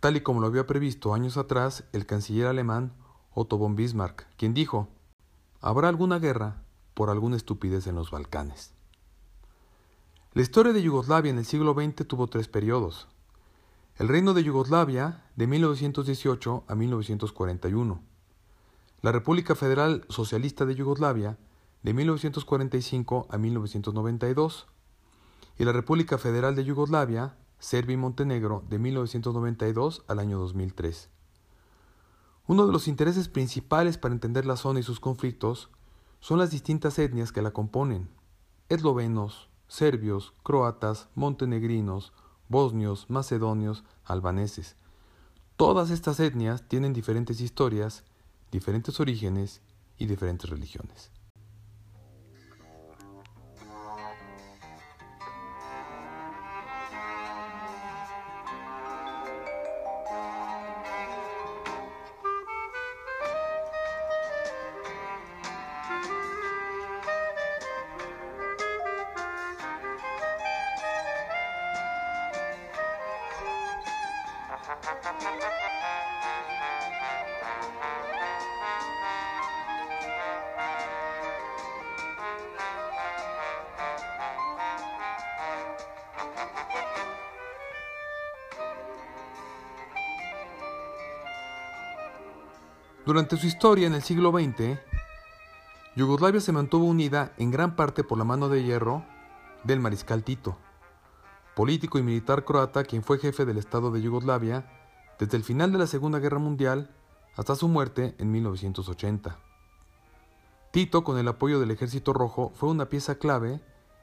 tal 0.00 0.18
y 0.18 0.20
como 0.20 0.42
lo 0.42 0.48
había 0.48 0.66
previsto 0.66 1.14
años 1.14 1.38
atrás 1.38 1.84
el 1.94 2.04
canciller 2.04 2.46
alemán 2.46 2.92
Otto 3.32 3.56
von 3.56 3.74
Bismarck, 3.74 4.26
quien 4.36 4.52
dijo, 4.52 4.88
habrá 5.62 5.88
alguna 5.88 6.18
guerra 6.18 6.62
por 6.92 7.08
alguna 7.08 7.36
estupidez 7.36 7.86
en 7.86 7.94
los 7.94 8.10
Balcanes. 8.10 8.74
La 10.34 10.42
historia 10.42 10.74
de 10.74 10.82
Yugoslavia 10.82 11.30
en 11.30 11.38
el 11.38 11.46
siglo 11.46 11.72
XX 11.72 12.06
tuvo 12.06 12.26
tres 12.26 12.48
periodos. 12.48 13.08
El 14.00 14.08
reino 14.08 14.32
de 14.32 14.42
Yugoslavia 14.42 15.26
de 15.36 15.46
1918 15.46 16.64
a 16.66 16.74
1941, 16.74 18.02
la 19.02 19.12
República 19.12 19.54
Federal 19.54 20.06
Socialista 20.08 20.64
de 20.64 20.74
Yugoslavia 20.74 21.36
de 21.82 21.92
1945 21.92 23.26
a 23.28 23.36
1992 23.36 24.68
y 25.58 25.64
la 25.66 25.72
República 25.72 26.16
Federal 26.16 26.56
de 26.56 26.64
Yugoslavia, 26.64 27.36
Serbia 27.58 27.92
y 27.92 27.96
Montenegro 27.98 28.64
de 28.70 28.78
1992 28.78 30.02
al 30.08 30.18
año 30.18 30.38
2003. 30.38 31.10
Uno 32.46 32.66
de 32.66 32.72
los 32.72 32.88
intereses 32.88 33.28
principales 33.28 33.98
para 33.98 34.14
entender 34.14 34.46
la 34.46 34.56
zona 34.56 34.80
y 34.80 34.82
sus 34.82 34.98
conflictos 34.98 35.68
son 36.20 36.38
las 36.38 36.50
distintas 36.50 36.98
etnias 36.98 37.32
que 37.32 37.42
la 37.42 37.50
componen, 37.50 38.08
eslovenos, 38.70 39.50
serbios, 39.68 40.32
croatas, 40.42 41.10
montenegrinos, 41.14 42.14
bosnios, 42.50 43.08
macedonios, 43.08 43.84
albaneses. 44.04 44.76
Todas 45.56 45.90
estas 45.90 46.20
etnias 46.20 46.68
tienen 46.68 46.92
diferentes 46.92 47.40
historias, 47.40 48.04
diferentes 48.50 49.00
orígenes 49.00 49.62
y 49.96 50.06
diferentes 50.06 50.50
religiones. 50.50 51.10
Durante 93.10 93.36
su 93.36 93.48
historia 93.48 93.88
en 93.88 93.94
el 93.94 94.02
siglo 94.02 94.30
XX, 94.30 94.78
Yugoslavia 95.96 96.40
se 96.40 96.52
mantuvo 96.52 96.84
unida 96.84 97.32
en 97.38 97.50
gran 97.50 97.74
parte 97.74 98.04
por 98.04 98.16
la 98.16 98.22
mano 98.22 98.48
de 98.48 98.62
hierro 98.62 99.04
del 99.64 99.80
mariscal 99.80 100.22
Tito, 100.22 100.56
político 101.56 101.98
y 101.98 102.04
militar 102.04 102.44
croata 102.44 102.84
quien 102.84 103.02
fue 103.02 103.18
jefe 103.18 103.44
del 103.44 103.58
Estado 103.58 103.90
de 103.90 104.00
Yugoslavia 104.00 104.64
desde 105.18 105.36
el 105.36 105.42
final 105.42 105.72
de 105.72 105.78
la 105.78 105.88
Segunda 105.88 106.20
Guerra 106.20 106.38
Mundial 106.38 106.94
hasta 107.34 107.56
su 107.56 107.66
muerte 107.66 108.14
en 108.18 108.30
1980. 108.30 109.40
Tito, 110.70 111.02
con 111.02 111.18
el 111.18 111.26
apoyo 111.26 111.58
del 111.58 111.72
Ejército 111.72 112.12
Rojo, 112.12 112.52
fue 112.54 112.68
una 112.68 112.88
pieza 112.88 113.16
clave 113.16 113.60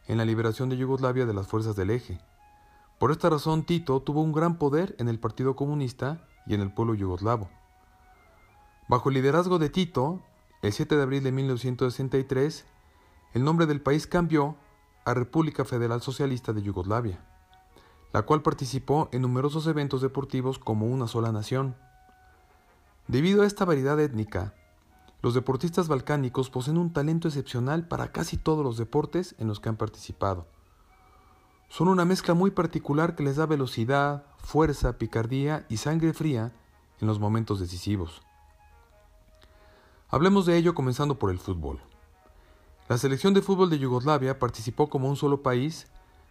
en 0.08 0.18
la 0.18 0.26
liberación 0.26 0.68
de 0.68 0.76
Yugoslavia 0.76 1.26
de 1.26 1.34
las 1.34 1.48
fuerzas 1.48 1.78
del 1.78 1.92
eje. 1.92 2.20
Por 3.00 3.12
esta 3.12 3.30
razón, 3.30 3.64
Tito 3.64 4.02
tuvo 4.02 4.22
un 4.22 4.34
gran 4.34 4.58
poder 4.58 4.98
en 5.00 5.08
el 5.08 5.18
Partido 5.18 5.56
Comunista 5.56 6.28
y 6.46 6.56
en 6.56 6.60
el 6.60 6.74
pueblo 6.74 6.94
yugoslavo. 6.94 7.50
Bajo 8.90 9.10
el 9.10 9.16
liderazgo 9.16 9.60
de 9.60 9.70
Tito, 9.70 10.22
el 10.62 10.72
7 10.72 10.96
de 10.96 11.04
abril 11.04 11.22
de 11.22 11.34
1963, 11.34 12.66
el 13.34 13.44
nombre 13.44 13.66
del 13.66 13.82
país 13.82 14.08
cambió 14.08 14.56
a 15.04 15.14
República 15.14 15.66
Federal 15.66 16.02
Socialista 16.02 16.54
de 16.54 16.62
Yugoslavia, 16.62 17.20
la 18.14 18.22
cual 18.22 18.44
participó 18.44 19.10
en 19.12 19.24
numerosos 19.24 19.68
eventos 19.68 20.02
deportivos 20.02 20.58
como 20.58 20.86
una 20.86 21.10
sola 21.10 21.34
nación. 21.34 21.76
Debido 23.10 23.42
a 23.42 23.46
esta 23.46 23.66
variedad 23.66 24.00
étnica, 24.00 24.54
los 25.22 25.34
deportistas 25.34 25.90
balcánicos 25.90 26.50
poseen 26.50 26.78
un 26.78 26.94
talento 26.94 27.28
excepcional 27.28 27.90
para 27.90 28.14
casi 28.14 28.38
todos 28.38 28.64
los 28.64 28.78
deportes 28.78 29.36
en 29.38 29.50
los 29.50 29.60
que 29.60 29.68
han 29.68 29.76
participado. 29.76 30.48
Son 31.68 31.90
una 31.90 32.06
mezcla 32.06 32.34
muy 32.34 32.52
particular 32.52 33.16
que 33.16 33.24
les 33.24 33.36
da 33.36 33.46
velocidad, 33.48 34.24
fuerza, 34.38 34.98
picardía 34.98 35.66
y 35.68 35.76
sangre 35.76 36.14
fría 36.14 36.54
en 37.02 37.08
los 37.08 37.20
momentos 37.20 37.60
decisivos. 37.60 38.27
Hablemos 40.10 40.46
de 40.46 40.56
ello 40.56 40.74
comenzando 40.74 41.20
por 41.20 41.32
el 41.32 41.38
fútbol. 41.38 41.82
La 42.88 42.98
selección 42.98 43.34
de 43.34 43.42
fútbol 43.42 43.70
de 43.70 43.78
Yugoslavia 43.78 44.40
participó 44.40 44.90
como 44.90 45.10
un 45.10 45.18
solo 45.18 45.44
país 45.44 45.88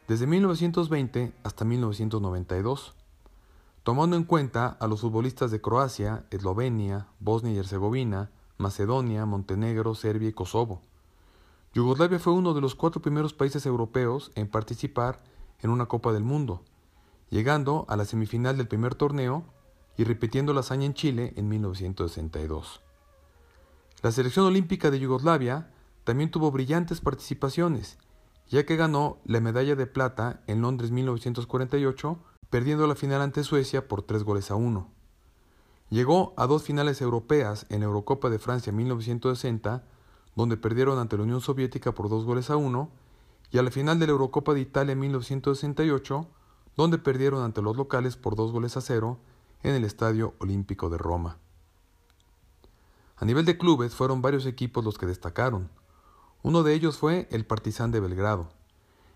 desde 0.09 0.27
1920 0.27 1.35
hasta 1.45 1.67
1992, 1.67 2.95
tomando 3.83 4.17
en 4.17 4.25
cuenta 4.25 4.69
a 4.81 4.87
los 4.87 5.03
futbolistas 5.03 5.51
de 5.51 5.61
Croacia, 5.61 6.25
Eslovenia, 6.31 7.09
Bosnia 7.21 7.53
y 7.53 7.59
Herzegovina, 7.59 8.31
Macedonia, 8.57 9.27
Montenegro, 9.27 9.95
Serbia 9.95 10.31
y 10.31 10.33
Kosovo. 10.33 10.81
Yugoslavia 11.75 12.19
fue 12.19 12.33
uno 12.33 12.55
de 12.55 12.63
los 12.63 12.77
cuatro 12.77 13.03
primeros 13.03 13.35
países 13.35 13.67
europeos 13.67 14.33
en 14.37 14.49
participar 14.49 15.23
en 15.61 15.69
una 15.69 15.85
Copa 15.85 16.15
del 16.15 16.25
Mundo, 16.25 16.63
llegando 17.29 17.85
a 17.91 17.97
la 17.97 18.07
semifinal 18.07 18.57
del 18.57 18.69
primer 18.69 18.95
torneo 18.95 19.45
y 19.99 20.05
repitiendo 20.05 20.55
la 20.55 20.61
hazaña 20.61 20.87
en 20.87 20.95
Chile 20.95 21.35
en 21.37 21.51
1962. 21.51 22.86
La 24.03 24.13
selección 24.13 24.47
olímpica 24.47 24.91
de 24.91 25.01
Yugoslavia 25.01 25.71
también 26.05 26.31
tuvo 26.31 26.51
brillantes 26.51 27.01
participaciones, 27.01 27.99
ya 28.49 28.67
que 28.67 28.77
ganó 28.77 29.19
la 29.25 29.41
medalla 29.41 29.75
de 29.75 29.87
plata 29.87 30.43
en 30.47 30.61
Londres 30.61 30.91
1948, 30.91 32.19
perdiendo 32.51 32.87
la 32.87 32.95
final 32.95 33.23
ante 33.23 33.43
Suecia 33.43 33.89
por 33.89 34.03
tres 34.03 34.23
goles 34.23 34.51
a 34.51 34.55
uno. 34.55 34.91
Llegó 35.89 36.35
a 36.37 36.47
dos 36.47 36.63
finales 36.63 37.01
europeas 37.01 37.67
en 37.71 37.83
Eurocopa 37.83 38.29
de 38.29 38.39
Francia 38.39 38.73
1960, 38.73 39.85
donde 40.35 40.57
perdieron 40.57 40.99
ante 40.99 41.17
la 41.17 41.23
Unión 41.23 41.41
Soviética 41.41 41.93
por 41.93 42.09
dos 42.09 42.25
goles 42.25 42.51
a 42.51 42.57
uno, 42.57 42.91
y 43.51 43.59
a 43.59 43.63
la 43.63 43.71
final 43.71 43.99
de 43.99 44.07
la 44.07 44.13
Eurocopa 44.13 44.53
de 44.53 44.61
Italia 44.61 44.95
1968, 44.95 46.29
donde 46.77 46.99
perdieron 46.99 47.43
ante 47.43 47.63
los 47.63 47.77
locales 47.77 48.17
por 48.17 48.37
dos 48.37 48.53
goles 48.53 48.77
a 48.77 48.81
cero 48.81 49.19
en 49.63 49.75
el 49.75 49.85
Estadio 49.85 50.35
Olímpico 50.39 50.91
de 50.91 50.99
Roma. 50.99 51.39
A 53.19 53.25
nivel 53.25 53.47
de 53.47 53.57
clubes 53.57 53.95
fueron 53.95 54.21
varios 54.21 54.45
equipos 54.45 54.85
los 54.85 54.99
que 54.99 55.07
destacaron. 55.07 55.71
Uno 56.43 56.63
de 56.63 56.75
ellos 56.75 56.99
fue 56.99 57.27
el 57.31 57.47
Partizan 57.47 57.91
de 57.91 58.01
Belgrado, 58.01 58.51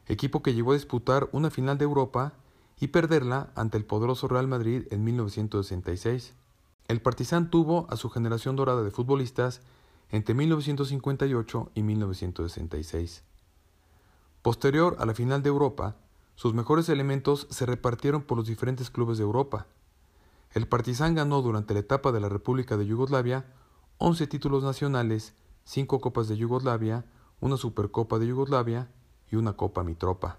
equipo 0.06 0.42
que 0.42 0.54
llegó 0.54 0.72
a 0.72 0.74
disputar 0.74 1.28
una 1.32 1.50
final 1.50 1.76
de 1.76 1.84
Europa 1.84 2.32
y 2.80 2.88
perderla 2.88 3.50
ante 3.54 3.76
el 3.76 3.84
poderoso 3.84 4.26
Real 4.26 4.48
Madrid 4.48 4.86
en 4.90 5.04
1966. 5.04 6.32
El 6.88 7.02
Partizan 7.02 7.50
tuvo 7.50 7.86
a 7.90 7.96
su 7.96 8.08
generación 8.08 8.56
dorada 8.56 8.82
de 8.82 8.90
futbolistas 8.90 9.60
entre 10.10 10.34
1958 10.34 11.70
y 11.74 11.82
1966. 11.82 13.22
Posterior 14.40 14.96
a 14.98 15.04
la 15.04 15.12
final 15.12 15.42
de 15.42 15.50
Europa, 15.50 15.96
sus 16.36 16.54
mejores 16.54 16.88
elementos 16.88 17.46
se 17.50 17.66
repartieron 17.66 18.22
por 18.22 18.38
los 18.38 18.46
diferentes 18.46 18.88
clubes 18.88 19.18
de 19.18 19.24
Europa. 19.24 19.66
El 20.52 20.66
Partizan 20.66 21.14
ganó 21.14 21.42
durante 21.42 21.74
la 21.74 21.80
etapa 21.80 22.12
de 22.12 22.20
la 22.20 22.30
República 22.30 22.78
de 22.78 22.86
Yugoslavia 22.86 23.44
11 24.02 24.28
títulos 24.28 24.64
nacionales, 24.64 25.34
5 25.64 26.00
Copas 26.00 26.26
de 26.26 26.38
Yugoslavia, 26.38 27.04
una 27.38 27.58
Supercopa 27.58 28.18
de 28.18 28.28
Yugoslavia 28.28 28.90
y 29.30 29.36
una 29.36 29.58
Copa 29.58 29.84
Mitropa. 29.84 30.38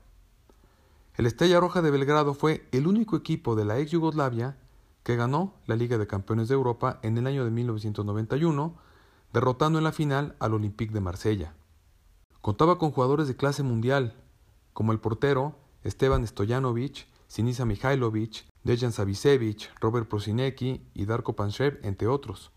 El 1.15 1.27
Estrella 1.27 1.59
Roja 1.59 1.83
de 1.83 1.91
Belgrado 1.91 2.33
fue 2.33 2.67
el 2.71 2.87
único 2.87 3.15
equipo 3.15 3.55
de 3.55 3.65
la 3.65 3.77
ex 3.77 3.91
Yugoslavia 3.91 4.57
que 5.03 5.15
ganó 5.15 5.53
la 5.67 5.75
Liga 5.75 5.99
de 5.99 6.07
Campeones 6.07 6.47
de 6.47 6.55
Europa 6.55 6.99
en 7.03 7.19
el 7.19 7.27
año 7.27 7.45
de 7.45 7.51
1991, 7.51 8.73
derrotando 9.31 9.77
en 9.77 9.83
la 9.83 9.91
final 9.91 10.35
al 10.39 10.55
Olympique 10.55 10.91
de 10.91 11.01
Marsella. 11.01 11.53
Contaba 12.41 12.79
con 12.79 12.89
jugadores 12.89 13.27
de 13.27 13.35
clase 13.35 13.61
mundial, 13.61 14.15
como 14.73 14.91
el 14.91 14.99
portero 14.99 15.55
Esteban 15.83 16.25
Stojanovic, 16.25 17.05
Sinisa 17.27 17.65
Mihailovic, 17.65 18.43
Dejan 18.63 18.91
Savicevic, 18.91 19.69
Robert 19.79 20.07
Prosinecki 20.07 20.83
y 20.95 21.05
Darko 21.05 21.35
Panchev, 21.35 21.79
entre 21.83 22.07
otros. 22.07 22.51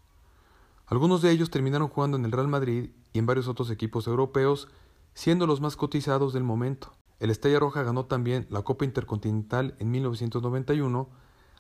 Algunos 0.86 1.22
de 1.22 1.30
ellos 1.30 1.50
terminaron 1.50 1.88
jugando 1.88 2.16
en 2.16 2.24
el 2.24 2.32
Real 2.32 2.48
Madrid 2.48 2.90
y 3.12 3.18
en 3.18 3.26
varios 3.26 3.48
otros 3.48 3.70
equipos 3.70 4.06
europeos, 4.06 4.68
siendo 5.14 5.46
los 5.46 5.60
más 5.60 5.76
cotizados 5.76 6.32
del 6.32 6.44
momento. 6.44 6.92
El 7.20 7.30
Estrella 7.30 7.58
Roja 7.58 7.82
ganó 7.82 8.04
también 8.04 8.46
la 8.50 8.62
Copa 8.62 8.84
Intercontinental 8.84 9.76
en 9.78 9.90
1991 9.90 11.08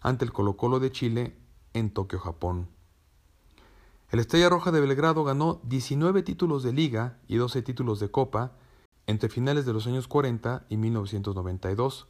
ante 0.02 0.24
el 0.24 0.32
Colo 0.32 0.56
Colo 0.56 0.78
de 0.78 0.92
Chile 0.92 1.38
en 1.72 1.90
Tokio, 1.90 2.18
Japón. 2.18 2.68
El 4.10 4.20
Estrella 4.20 4.50
Roja 4.50 4.70
de 4.72 4.80
Belgrado 4.80 5.24
ganó 5.24 5.60
19 5.64 6.22
títulos 6.22 6.62
de 6.62 6.72
liga 6.72 7.18
y 7.26 7.36
12 7.36 7.62
títulos 7.62 8.00
de 8.00 8.10
copa 8.10 8.52
entre 9.06 9.28
finales 9.28 9.64
de 9.64 9.72
los 9.72 9.86
años 9.86 10.06
40 10.06 10.66
y 10.68 10.76
1992. 10.76 12.08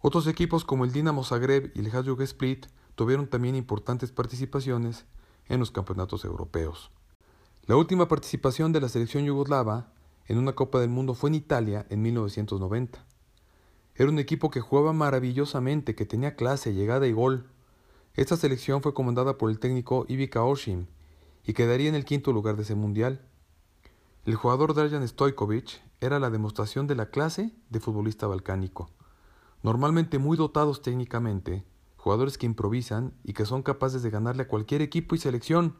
Otros 0.00 0.26
equipos 0.26 0.64
como 0.64 0.84
el 0.84 0.92
Dinamo 0.92 1.24
Zagreb 1.24 1.72
y 1.74 1.80
el 1.80 1.90
Hajduk 1.90 2.20
Split 2.20 2.66
tuvieron 2.94 3.28
también 3.28 3.56
importantes 3.56 4.12
participaciones 4.12 5.06
en 5.48 5.60
los 5.60 5.70
campeonatos 5.70 6.24
europeos. 6.24 6.90
La 7.66 7.76
última 7.76 8.08
participación 8.08 8.72
de 8.72 8.80
la 8.80 8.88
selección 8.88 9.24
yugoslava 9.24 9.92
en 10.26 10.38
una 10.38 10.54
Copa 10.54 10.80
del 10.80 10.90
Mundo 10.90 11.14
fue 11.14 11.30
en 11.30 11.34
Italia 11.34 11.86
en 11.90 12.02
1990. 12.02 13.04
Era 13.94 14.10
un 14.10 14.18
equipo 14.18 14.50
que 14.50 14.60
jugaba 14.60 14.92
maravillosamente, 14.92 15.94
que 15.94 16.04
tenía 16.04 16.36
clase, 16.36 16.74
llegada 16.74 17.06
y 17.06 17.12
gol. 17.12 17.48
Esta 18.14 18.36
selección 18.36 18.82
fue 18.82 18.94
comandada 18.94 19.38
por 19.38 19.50
el 19.50 19.58
técnico 19.58 20.04
Ivica 20.08 20.44
Oshim 20.44 20.86
y 21.44 21.54
quedaría 21.54 21.88
en 21.88 21.94
el 21.94 22.04
quinto 22.04 22.32
lugar 22.32 22.56
de 22.56 22.62
ese 22.62 22.74
mundial. 22.74 23.20
El 24.24 24.34
jugador 24.34 24.74
Dragan 24.74 25.06
Stojkovic 25.06 25.80
era 26.00 26.18
la 26.18 26.30
demostración 26.30 26.86
de 26.86 26.96
la 26.96 27.10
clase 27.10 27.54
de 27.70 27.80
futbolista 27.80 28.26
balcánico. 28.26 28.90
Normalmente 29.62 30.18
muy 30.18 30.36
dotados 30.36 30.82
técnicamente, 30.82 31.64
jugadores 32.06 32.38
que 32.38 32.46
improvisan 32.46 33.14
y 33.24 33.32
que 33.32 33.44
son 33.44 33.64
capaces 33.64 34.00
de 34.04 34.10
ganarle 34.10 34.44
a 34.44 34.46
cualquier 34.46 34.80
equipo 34.80 35.16
y 35.16 35.18
selección, 35.18 35.74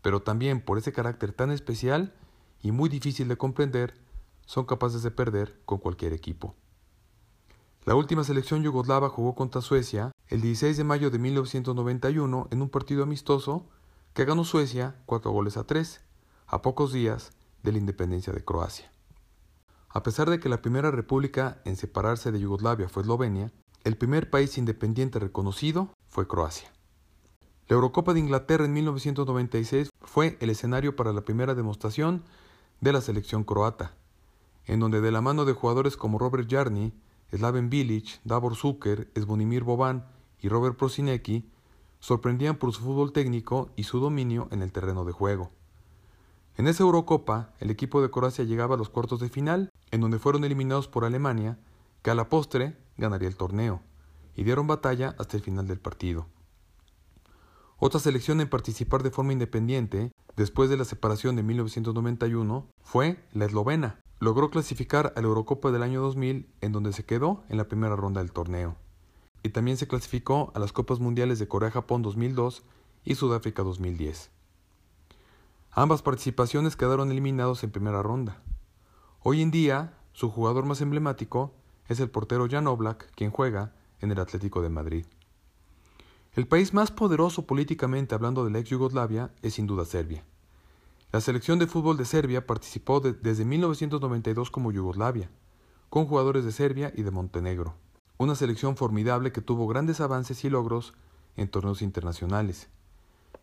pero 0.00 0.22
también 0.22 0.60
por 0.60 0.78
ese 0.78 0.92
carácter 0.92 1.32
tan 1.32 1.50
especial 1.50 2.14
y 2.60 2.70
muy 2.70 2.88
difícil 2.88 3.26
de 3.26 3.36
comprender, 3.36 4.00
son 4.46 4.64
capaces 4.64 5.02
de 5.02 5.10
perder 5.10 5.60
con 5.64 5.78
cualquier 5.78 6.12
equipo. 6.12 6.54
La 7.84 7.96
última 7.96 8.22
selección 8.22 8.62
yugoslava 8.62 9.08
jugó 9.08 9.34
contra 9.34 9.60
Suecia 9.60 10.12
el 10.28 10.40
16 10.40 10.76
de 10.76 10.84
mayo 10.84 11.10
de 11.10 11.18
1991 11.18 12.46
en 12.52 12.62
un 12.62 12.68
partido 12.68 13.02
amistoso 13.02 13.66
que 14.14 14.24
ganó 14.24 14.44
Suecia 14.44 15.02
cuatro 15.04 15.32
goles 15.32 15.56
a 15.56 15.66
tres, 15.66 16.00
a 16.46 16.62
pocos 16.62 16.92
días 16.92 17.32
de 17.64 17.72
la 17.72 17.78
independencia 17.78 18.32
de 18.32 18.44
Croacia. 18.44 18.92
A 19.88 20.04
pesar 20.04 20.30
de 20.30 20.38
que 20.38 20.48
la 20.48 20.62
primera 20.62 20.92
república 20.92 21.60
en 21.64 21.74
separarse 21.74 22.30
de 22.30 22.38
Yugoslavia 22.38 22.88
fue 22.88 23.02
Eslovenia, 23.02 23.50
el 23.84 23.96
primer 23.96 24.30
país 24.30 24.58
independiente 24.58 25.18
reconocido 25.18 25.88
fue 26.08 26.28
Croacia. 26.28 26.72
La 27.68 27.74
Eurocopa 27.74 28.12
de 28.12 28.20
Inglaterra 28.20 28.64
en 28.64 28.72
1996 28.72 29.90
fue 30.00 30.36
el 30.40 30.50
escenario 30.50 30.94
para 30.94 31.12
la 31.12 31.22
primera 31.22 31.54
demostración 31.54 32.22
de 32.80 32.92
la 32.92 33.00
selección 33.00 33.44
croata, 33.44 33.94
en 34.66 34.80
donde 34.80 35.00
de 35.00 35.10
la 35.10 35.20
mano 35.20 35.44
de 35.44 35.52
jugadores 35.52 35.96
como 35.96 36.18
Robert 36.18 36.48
Jarni, 36.50 36.92
Slaven 37.30 37.70
Bilic, 37.70 38.20
Davor 38.24 38.56
Zucker, 38.56 39.10
Zvonimir 39.18 39.64
Boban 39.64 40.06
y 40.40 40.48
Robert 40.48 40.76
Prosinecki 40.76 41.48
sorprendían 41.98 42.56
por 42.56 42.72
su 42.72 42.82
fútbol 42.82 43.12
técnico 43.12 43.70
y 43.76 43.84
su 43.84 44.00
dominio 44.00 44.48
en 44.50 44.62
el 44.62 44.72
terreno 44.72 45.04
de 45.04 45.12
juego. 45.12 45.50
En 46.56 46.66
esa 46.66 46.82
Eurocopa, 46.82 47.54
el 47.60 47.70
equipo 47.70 48.02
de 48.02 48.10
Croacia 48.10 48.44
llegaba 48.44 48.74
a 48.74 48.78
los 48.78 48.90
cuartos 48.90 49.20
de 49.20 49.30
final, 49.30 49.70
en 49.90 50.00
donde 50.02 50.18
fueron 50.18 50.44
eliminados 50.44 50.88
por 50.88 51.04
Alemania, 51.04 51.58
que 52.02 52.10
a 52.10 52.14
la 52.14 52.28
postre 52.28 52.76
ganaría 52.96 53.28
el 53.28 53.36
torneo, 53.36 53.82
y 54.34 54.44
dieron 54.44 54.66
batalla 54.66 55.14
hasta 55.18 55.36
el 55.36 55.42
final 55.42 55.66
del 55.66 55.80
partido. 55.80 56.26
Otra 57.78 57.98
selección 57.98 58.40
en 58.40 58.48
participar 58.48 59.02
de 59.02 59.10
forma 59.10 59.32
independiente, 59.32 60.12
después 60.36 60.70
de 60.70 60.76
la 60.76 60.84
separación 60.84 61.34
de 61.36 61.42
1991, 61.42 62.68
fue 62.82 63.24
la 63.32 63.46
eslovena, 63.46 64.00
logró 64.20 64.50
clasificar 64.50 65.12
a 65.16 65.20
la 65.20 65.26
Eurocopa 65.26 65.72
del 65.72 65.82
año 65.82 66.00
2000 66.00 66.48
en 66.60 66.72
donde 66.72 66.92
se 66.92 67.04
quedó 67.04 67.42
en 67.48 67.56
la 67.56 67.66
primera 67.66 67.96
ronda 67.96 68.20
del 68.20 68.30
torneo. 68.30 68.76
Y 69.42 69.48
también 69.48 69.76
se 69.76 69.88
clasificó 69.88 70.52
a 70.54 70.60
las 70.60 70.72
Copas 70.72 71.00
Mundiales 71.00 71.40
de 71.40 71.48
Corea-Japón 71.48 72.02
2002 72.02 72.62
y 73.04 73.16
Sudáfrica 73.16 73.64
2010. 73.64 74.30
Ambas 75.72 76.02
participaciones 76.02 76.76
quedaron 76.76 77.10
eliminados 77.10 77.64
en 77.64 77.72
primera 77.72 78.00
ronda. 78.00 78.40
Hoy 79.24 79.42
en 79.42 79.50
día, 79.50 79.98
su 80.12 80.30
jugador 80.30 80.66
más 80.66 80.80
emblemático 80.82 81.52
es 81.88 82.00
el 82.00 82.10
portero 82.10 82.46
Jan 82.50 82.66
Oblak, 82.66 83.10
quien 83.14 83.30
juega 83.30 83.72
en 84.00 84.10
el 84.10 84.20
Atlético 84.20 84.62
de 84.62 84.68
Madrid. 84.68 85.06
El 86.34 86.46
país 86.46 86.72
más 86.72 86.90
poderoso 86.90 87.46
políticamente 87.46 88.14
hablando 88.14 88.44
de 88.44 88.50
la 88.50 88.58
ex 88.58 88.70
Yugoslavia 88.70 89.30
es 89.42 89.54
sin 89.54 89.66
duda 89.66 89.84
Serbia. 89.84 90.24
La 91.12 91.20
selección 91.20 91.58
de 91.58 91.66
fútbol 91.66 91.98
de 91.98 92.06
Serbia 92.06 92.46
participó 92.46 93.00
desde 93.00 93.44
1992 93.44 94.50
como 94.50 94.72
Yugoslavia, 94.72 95.30
con 95.90 96.06
jugadores 96.06 96.46
de 96.46 96.52
Serbia 96.52 96.90
y 96.96 97.02
de 97.02 97.10
Montenegro. 97.10 97.74
Una 98.16 98.34
selección 98.34 98.76
formidable 98.76 99.30
que 99.30 99.42
tuvo 99.42 99.66
grandes 99.66 100.00
avances 100.00 100.42
y 100.44 100.48
logros 100.48 100.94
en 101.36 101.48
torneos 101.48 101.82
internacionales. 101.82 102.68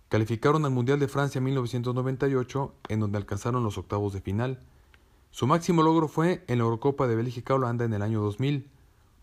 Calificaron 0.09 0.65
al 0.65 0.71
Mundial 0.71 0.99
de 0.99 1.07
Francia 1.07 1.39
1998, 1.39 2.73
en 2.87 2.99
donde 2.99 3.19
alcanzaron 3.19 3.63
los 3.63 3.77
octavos 3.77 4.13
de 4.13 4.21
final. 4.21 4.63
Su 5.31 5.47
máximo 5.47 5.83
logro 5.83 6.07
fue 6.07 6.43
en 6.47 6.57
la 6.57 6.63
Eurocopa 6.63 7.07
de 7.07 7.15
Bélgica-Holanda 7.15 7.85
en 7.85 7.93
el 7.93 8.01
año 8.01 8.21
2000, 8.21 8.69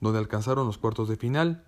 donde 0.00 0.18
alcanzaron 0.18 0.66
los 0.66 0.78
cuartos 0.78 1.08
de 1.08 1.16
final, 1.16 1.64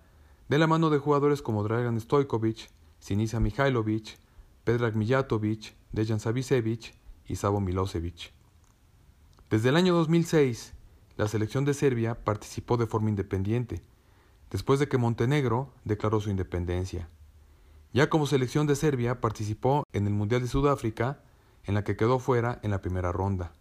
de 0.47 0.57
la 0.57 0.67
mano 0.67 0.89
de 0.89 0.97
jugadores 0.97 1.41
como 1.41 1.63
Dragan 1.63 1.99
Stojkovic, 1.99 2.69
Sinisa 2.99 3.39
Mihailovic, 3.39 4.17
Pedrag 4.63 4.95
Mijatovic, 4.95 5.75
Dejan 5.91 6.19
Savicevic 6.19 6.95
y 7.27 7.35
Savo 7.35 7.59
Milosevic. 7.59 8.33
Desde 9.49 9.69
el 9.69 9.75
año 9.75 9.93
2006, 9.95 10.73
la 11.17 11.27
selección 11.27 11.65
de 11.65 11.73
Serbia 11.73 12.23
participó 12.23 12.77
de 12.77 12.87
forma 12.87 13.09
independiente, 13.09 13.81
después 14.51 14.79
de 14.79 14.87
que 14.87 14.97
Montenegro 14.97 15.73
declaró 15.83 16.19
su 16.21 16.29
independencia. 16.29 17.09
Ya 17.93 18.09
como 18.09 18.25
selección 18.25 18.67
de 18.67 18.75
Serbia 18.75 19.19
participó 19.19 19.83
en 19.91 20.07
el 20.07 20.13
Mundial 20.13 20.41
de 20.41 20.47
Sudáfrica, 20.47 21.23
en 21.65 21.73
la 21.73 21.83
que 21.83 21.97
quedó 21.97 22.19
fuera 22.19 22.59
en 22.63 22.71
la 22.71 22.81
primera 22.81 23.11
ronda. 23.11 23.51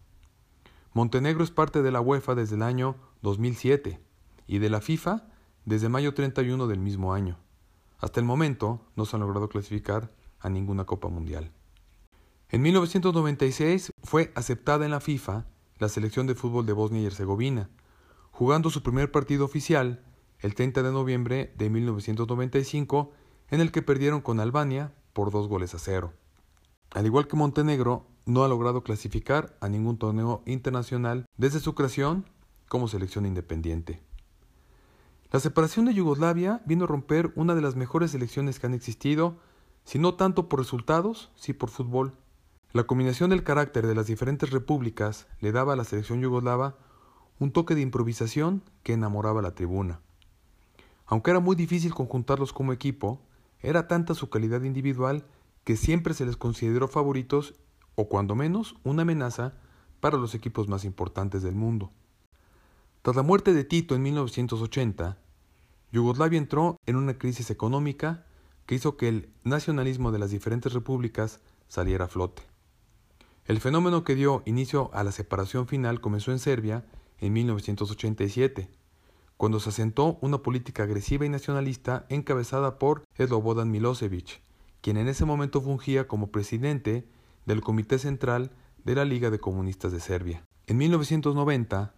Montenegro 0.98 1.44
es 1.44 1.52
parte 1.52 1.80
de 1.80 1.92
la 1.92 2.00
UEFA 2.00 2.34
desde 2.34 2.56
el 2.56 2.62
año 2.62 2.96
2007 3.22 4.00
y 4.48 4.58
de 4.58 4.68
la 4.68 4.80
FIFA 4.80 5.28
desde 5.64 5.88
mayo 5.88 6.12
31 6.12 6.66
del 6.66 6.80
mismo 6.80 7.14
año. 7.14 7.38
Hasta 7.98 8.18
el 8.18 8.26
momento 8.26 8.84
no 8.96 9.04
se 9.04 9.14
han 9.14 9.20
logrado 9.20 9.48
clasificar 9.48 10.12
a 10.40 10.50
ninguna 10.50 10.86
Copa 10.86 11.06
Mundial. 11.06 11.52
En 12.48 12.62
1996 12.62 13.92
fue 14.02 14.32
aceptada 14.34 14.86
en 14.86 14.90
la 14.90 14.98
FIFA 14.98 15.46
la 15.78 15.88
selección 15.88 16.26
de 16.26 16.34
fútbol 16.34 16.66
de 16.66 16.72
Bosnia 16.72 17.02
y 17.02 17.06
Herzegovina, 17.06 17.70
jugando 18.32 18.68
su 18.68 18.82
primer 18.82 19.12
partido 19.12 19.44
oficial 19.44 20.04
el 20.40 20.56
30 20.56 20.82
de 20.82 20.90
noviembre 20.90 21.54
de 21.56 21.70
1995, 21.70 23.12
en 23.50 23.60
el 23.60 23.70
que 23.70 23.82
perdieron 23.82 24.20
con 24.20 24.40
Albania 24.40 24.92
por 25.12 25.30
dos 25.30 25.46
goles 25.46 25.76
a 25.76 25.78
cero. 25.78 26.14
Al 26.90 27.06
igual 27.06 27.28
que 27.28 27.36
Montenegro, 27.36 28.06
no 28.24 28.44
ha 28.44 28.48
logrado 28.48 28.82
clasificar 28.82 29.56
a 29.60 29.68
ningún 29.68 29.98
torneo 29.98 30.42
internacional 30.46 31.26
desde 31.36 31.60
su 31.60 31.74
creación 31.74 32.26
como 32.68 32.88
selección 32.88 33.26
independiente. 33.26 34.02
La 35.30 35.40
separación 35.40 35.84
de 35.84 35.94
Yugoslavia 35.94 36.62
vino 36.64 36.84
a 36.84 36.88
romper 36.88 37.32
una 37.36 37.54
de 37.54 37.60
las 37.60 37.76
mejores 37.76 38.12
selecciones 38.12 38.58
que 38.58 38.66
han 38.66 38.74
existido, 38.74 39.36
si 39.84 39.98
no 39.98 40.14
tanto 40.14 40.48
por 40.48 40.58
resultados, 40.58 41.30
sí 41.36 41.52
por 41.52 41.70
fútbol. 41.70 42.14
La 42.72 42.84
combinación 42.84 43.30
del 43.30 43.44
carácter 43.44 43.86
de 43.86 43.94
las 43.94 44.06
diferentes 44.06 44.50
repúblicas 44.50 45.26
le 45.40 45.52
daba 45.52 45.74
a 45.74 45.76
la 45.76 45.84
selección 45.84 46.20
yugoslava 46.20 46.76
un 47.38 47.52
toque 47.52 47.74
de 47.74 47.82
improvisación 47.82 48.62
que 48.82 48.94
enamoraba 48.94 49.40
a 49.40 49.42
la 49.42 49.54
tribuna. 49.54 50.00
Aunque 51.06 51.30
era 51.30 51.40
muy 51.40 51.56
difícil 51.56 51.94
conjuntarlos 51.94 52.52
como 52.52 52.72
equipo, 52.72 53.20
era 53.60 53.88
tanta 53.88 54.14
su 54.14 54.28
calidad 54.28 54.62
individual 54.62 55.24
que 55.68 55.76
siempre 55.76 56.14
se 56.14 56.24
les 56.24 56.38
consideró 56.38 56.88
favoritos 56.88 57.52
o 57.94 58.08
cuando 58.08 58.34
menos 58.34 58.76
una 58.84 59.02
amenaza 59.02 59.52
para 60.00 60.16
los 60.16 60.34
equipos 60.34 60.66
más 60.66 60.86
importantes 60.86 61.42
del 61.42 61.56
mundo. 61.56 61.92
Tras 63.02 63.14
la 63.14 63.22
muerte 63.22 63.52
de 63.52 63.64
Tito 63.64 63.94
en 63.94 64.00
1980, 64.00 65.18
Yugoslavia 65.92 66.38
entró 66.38 66.78
en 66.86 66.96
una 66.96 67.18
crisis 67.18 67.50
económica 67.50 68.24
que 68.64 68.76
hizo 68.76 68.96
que 68.96 69.08
el 69.08 69.28
nacionalismo 69.44 70.10
de 70.10 70.18
las 70.18 70.30
diferentes 70.30 70.72
repúblicas 70.72 71.40
saliera 71.66 72.06
a 72.06 72.08
flote. 72.08 72.44
El 73.44 73.60
fenómeno 73.60 74.04
que 74.04 74.14
dio 74.14 74.42
inicio 74.46 74.88
a 74.94 75.04
la 75.04 75.12
separación 75.12 75.66
final 75.68 76.00
comenzó 76.00 76.32
en 76.32 76.38
Serbia 76.38 76.86
en 77.18 77.34
1987, 77.34 78.70
cuando 79.36 79.60
se 79.60 79.68
asentó 79.68 80.16
una 80.22 80.38
política 80.38 80.84
agresiva 80.84 81.26
y 81.26 81.28
nacionalista 81.28 82.06
encabezada 82.08 82.78
por 82.78 83.04
Slobodan 83.18 83.70
Milosevic, 83.70 84.47
quien 84.80 84.96
en 84.96 85.08
ese 85.08 85.24
momento 85.24 85.60
fungía 85.60 86.06
como 86.06 86.30
presidente 86.30 87.08
del 87.46 87.60
Comité 87.60 87.98
Central 87.98 88.52
de 88.84 88.94
la 88.94 89.04
Liga 89.04 89.30
de 89.30 89.40
Comunistas 89.40 89.92
de 89.92 90.00
Serbia. 90.00 90.44
En 90.66 90.76
1990, 90.76 91.94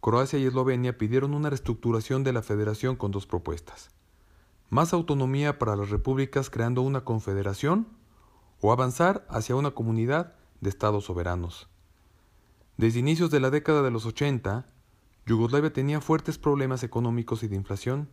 Croacia 0.00 0.38
y 0.38 0.46
Eslovenia 0.46 0.98
pidieron 0.98 1.34
una 1.34 1.50
reestructuración 1.50 2.24
de 2.24 2.32
la 2.32 2.42
federación 2.42 2.96
con 2.96 3.10
dos 3.10 3.26
propuestas. 3.26 3.90
Más 4.68 4.92
autonomía 4.92 5.58
para 5.58 5.76
las 5.76 5.90
repúblicas 5.90 6.50
creando 6.50 6.82
una 6.82 7.04
confederación 7.04 7.88
o 8.60 8.72
avanzar 8.72 9.26
hacia 9.28 9.56
una 9.56 9.72
comunidad 9.72 10.34
de 10.60 10.70
estados 10.70 11.04
soberanos. 11.04 11.68
Desde 12.76 13.00
inicios 13.00 13.30
de 13.30 13.40
la 13.40 13.50
década 13.50 13.82
de 13.82 13.90
los 13.90 14.06
80, 14.06 14.66
Yugoslavia 15.26 15.72
tenía 15.72 16.00
fuertes 16.00 16.38
problemas 16.38 16.82
económicos 16.82 17.42
y 17.42 17.48
de 17.48 17.56
inflación. 17.56 18.08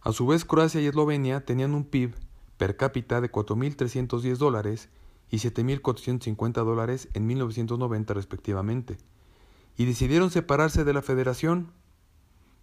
A 0.00 0.12
su 0.12 0.26
vez, 0.26 0.44
Croacia 0.44 0.80
y 0.80 0.86
Eslovenia 0.86 1.44
tenían 1.44 1.74
un 1.74 1.84
PIB 1.84 2.14
per 2.58 2.76
cápita 2.76 3.20
de 3.20 3.30
4.310 3.30 4.36
dólares 4.36 4.88
y 5.30 5.38
7.450 5.38 6.64
dólares 6.64 7.08
en 7.14 7.26
1990 7.26 8.14
respectivamente, 8.14 8.98
y 9.76 9.84
decidieron 9.84 10.30
separarse 10.30 10.84
de 10.84 10.92
la 10.92 11.02
federación. 11.02 11.72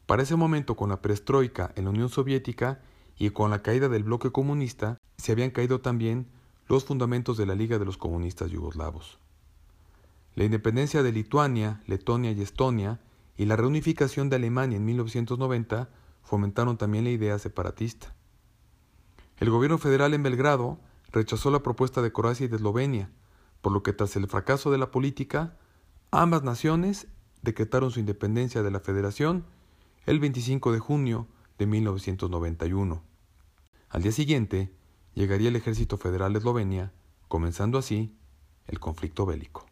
Para 0.05 0.23
ese 0.23 0.35
momento, 0.35 0.75
con 0.75 0.89
la 0.89 1.01
perestroika 1.01 1.71
en 1.75 1.85
la 1.85 1.91
Unión 1.91 2.09
Soviética 2.09 2.81
y 3.17 3.29
con 3.29 3.51
la 3.51 3.61
caída 3.61 3.89
del 3.89 4.03
bloque 4.03 4.31
comunista, 4.31 4.97
se 5.17 5.31
habían 5.31 5.51
caído 5.51 5.81
también 5.81 6.27
los 6.67 6.85
fundamentos 6.85 7.37
de 7.37 7.45
la 7.45 7.55
Liga 7.55 7.77
de 7.77 7.85
los 7.85 7.97
Comunistas 7.97 8.49
Yugoslavos. 8.51 9.19
La 10.35 10.45
independencia 10.45 11.03
de 11.03 11.11
Lituania, 11.11 11.81
Letonia 11.85 12.31
y 12.31 12.41
Estonia 12.41 12.99
y 13.37 13.45
la 13.45 13.55
reunificación 13.55 14.29
de 14.29 14.37
Alemania 14.37 14.77
en 14.77 14.85
1990 14.85 15.89
fomentaron 16.23 16.77
también 16.77 17.03
la 17.03 17.11
idea 17.11 17.37
separatista. 17.37 18.15
El 19.37 19.49
gobierno 19.49 19.77
federal 19.77 20.13
en 20.13 20.23
Belgrado 20.23 20.79
rechazó 21.11 21.51
la 21.51 21.63
propuesta 21.63 22.01
de 22.01 22.11
Croacia 22.11 22.45
y 22.45 22.47
de 22.47 22.57
Eslovenia, 22.57 23.09
por 23.61 23.71
lo 23.71 23.83
que 23.83 23.93
tras 23.93 24.15
el 24.15 24.27
fracaso 24.27 24.71
de 24.71 24.77
la 24.77 24.91
política, 24.91 25.57
ambas 26.11 26.43
naciones 26.43 27.07
decretaron 27.41 27.91
su 27.91 27.99
independencia 27.99 28.63
de 28.63 28.71
la 28.71 28.79
Federación 28.79 29.45
el 30.05 30.19
25 30.19 30.71
de 30.71 30.79
junio 30.79 31.27
de 31.57 31.65
1991. 31.65 33.03
Al 33.89 34.01
día 34.01 34.11
siguiente, 34.11 34.73
llegaría 35.13 35.49
el 35.49 35.55
ejército 35.55 35.97
federal 35.97 36.33
de 36.33 36.39
Eslovenia, 36.39 36.91
comenzando 37.27 37.77
así 37.77 38.15
el 38.67 38.79
conflicto 38.79 39.25
bélico. 39.25 39.65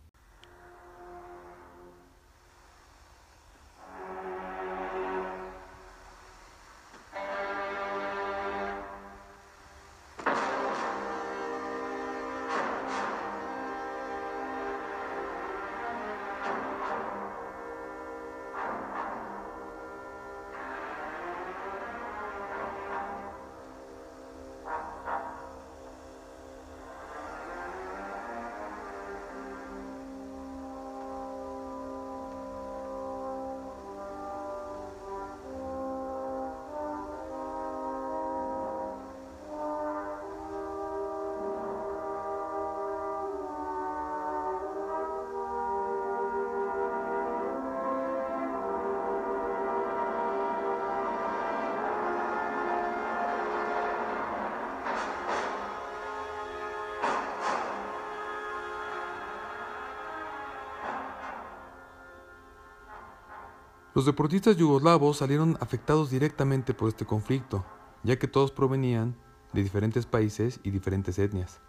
Los 63.93 64.05
deportistas 64.05 64.55
yugoslavos 64.55 65.17
salieron 65.17 65.57
afectados 65.59 66.09
directamente 66.09 66.73
por 66.73 66.87
este 66.87 67.05
conflicto, 67.05 67.65
ya 68.03 68.17
que 68.17 68.29
todos 68.29 68.51
provenían 68.51 69.17
de 69.51 69.63
diferentes 69.63 70.05
países 70.05 70.61
y 70.63 70.71
diferentes 70.71 71.19
etnias. 71.19 71.59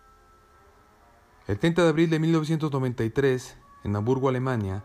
El 1.48 1.58
30 1.58 1.82
de 1.82 1.88
abril 1.88 2.10
de 2.10 2.20
1993, 2.20 3.56
en 3.82 3.96
Hamburgo, 3.96 4.28
Alemania, 4.28 4.84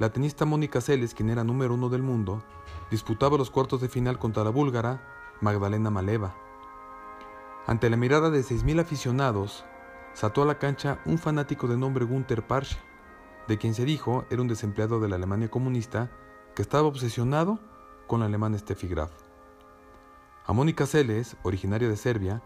la 0.00 0.10
tenista 0.10 0.44
Mónica 0.44 0.80
Seles, 0.80 1.14
quien 1.14 1.30
era 1.30 1.44
número 1.44 1.72
uno 1.74 1.88
del 1.88 2.02
mundo, 2.02 2.42
disputaba 2.90 3.38
los 3.38 3.50
cuartos 3.50 3.80
de 3.80 3.88
final 3.88 4.18
contra 4.18 4.42
la 4.42 4.50
búlgara 4.50 5.00
Magdalena 5.40 5.90
Maleva. 5.90 6.34
Ante 7.68 7.88
la 7.88 7.96
mirada 7.96 8.28
de 8.30 8.40
6.000 8.40 8.80
aficionados, 8.80 9.64
saltó 10.14 10.42
a 10.42 10.46
la 10.46 10.58
cancha 10.58 10.98
un 11.04 11.18
fanático 11.18 11.68
de 11.68 11.76
nombre 11.76 12.04
Gunther 12.04 12.44
Parsche, 12.44 12.78
de 13.46 13.56
quien 13.56 13.72
se 13.72 13.84
dijo 13.84 14.24
era 14.30 14.42
un 14.42 14.48
desempleado 14.48 14.98
de 14.98 15.08
la 15.08 15.14
Alemania 15.14 15.48
comunista 15.48 16.10
que 16.56 16.62
estaba 16.62 16.88
obsesionado 16.88 17.60
con 18.06 18.22
el 18.22 18.28
alemán 18.28 18.58
Steffi 18.58 18.88
Graf. 18.88 19.12
A 20.46 20.54
Mónica 20.54 20.86
Celes, 20.86 21.36
originaria 21.42 21.86
de 21.86 21.98
Serbia, 21.98 22.42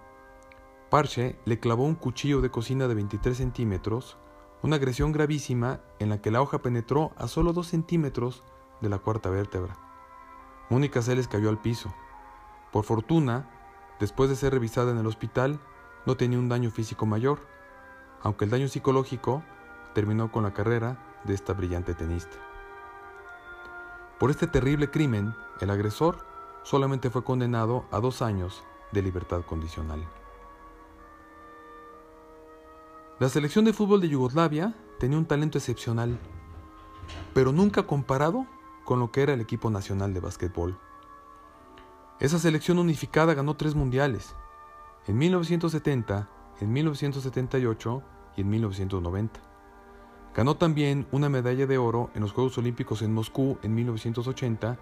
Parche 0.91 1.39
le 1.45 1.61
clavó 1.61 1.85
un 1.85 1.95
cuchillo 1.95 2.41
de 2.41 2.51
cocina 2.51 2.89
de 2.89 2.97
23 2.97 3.37
centímetros, 3.37 4.19
una 4.63 4.77
agresión 4.77 5.13
gravísima 5.13 5.81
en 6.01 6.09
la 6.09 6.21
que 6.21 6.33
la 6.33 6.43
hoja 6.43 6.61
penetró 6.61 7.13
a 7.17 7.29
solo 7.29 7.53
2 7.53 7.65
centímetros 7.69 8.43
de 8.81 8.89
la 8.89 8.99
cuarta 8.99 9.31
vértebra. 9.31 9.79
Mónica 10.71 11.03
Celes 11.03 11.29
cayó 11.29 11.49
al 11.49 11.61
piso. 11.61 11.95
Por 12.73 12.85
fortuna, 12.85 13.49
después 14.01 14.29
de 14.29 14.35
ser 14.35 14.53
revisada 14.53 14.91
en 14.91 14.99
el 14.99 15.07
hospital, 15.07 15.61
no 16.05 16.17
tenía 16.17 16.41
un 16.41 16.49
daño 16.49 16.73
físico 16.73 17.07
mayor, 17.07 17.39
aunque 18.23 18.45
el 18.45 18.51
daño 18.51 18.67
psicológico 18.67 19.45
terminó 19.95 20.33
con 20.33 20.43
la 20.43 20.53
carrera 20.53 21.21
de 21.23 21.35
esta 21.35 21.53
brillante 21.53 21.95
tenista. 21.95 22.50
Por 24.21 24.31
este 24.31 24.47
terrible 24.47 24.91
crimen, 24.91 25.35
el 25.63 25.71
agresor 25.71 26.19
solamente 26.63 27.09
fue 27.09 27.25
condenado 27.25 27.87
a 27.91 28.01
dos 28.01 28.21
años 28.21 28.63
de 28.93 29.01
libertad 29.01 29.41
condicional. 29.47 30.07
La 33.19 33.31
selección 33.31 33.65
de 33.65 33.73
fútbol 33.73 34.03
de 34.03 34.11
Yugoslavia 34.11 34.75
tenía 34.99 35.17
un 35.17 35.25
talento 35.25 35.57
excepcional, 35.57 36.19
pero 37.33 37.51
nunca 37.51 37.85
comparado 37.85 38.47
con 38.85 39.01
lo 39.01 39.11
que 39.11 39.23
era 39.23 39.33
el 39.33 39.41
equipo 39.41 39.71
nacional 39.71 40.13
de 40.13 40.21
básquetbol. 40.21 40.79
Esa 42.19 42.39
selección 42.39 42.79
unificada 42.79 43.33
ganó 43.33 43.57
tres 43.57 43.75
mundiales, 43.75 44.37
en 45.07 45.17
1970, 45.17 46.29
en 46.61 46.71
1978 46.71 48.03
y 48.37 48.43
en 48.43 48.51
1990. 48.51 49.50
Ganó 50.35 50.57
también 50.57 51.07
una 51.11 51.29
medalla 51.29 51.67
de 51.67 51.79
oro 51.79 52.11
en 52.15 52.23
los 52.23 52.33
Juegos 52.33 52.57
Olímpicos 52.59 53.03
en 53.03 53.13
Moscú 53.13 53.59
en 53.63 53.75
1980 53.75 54.79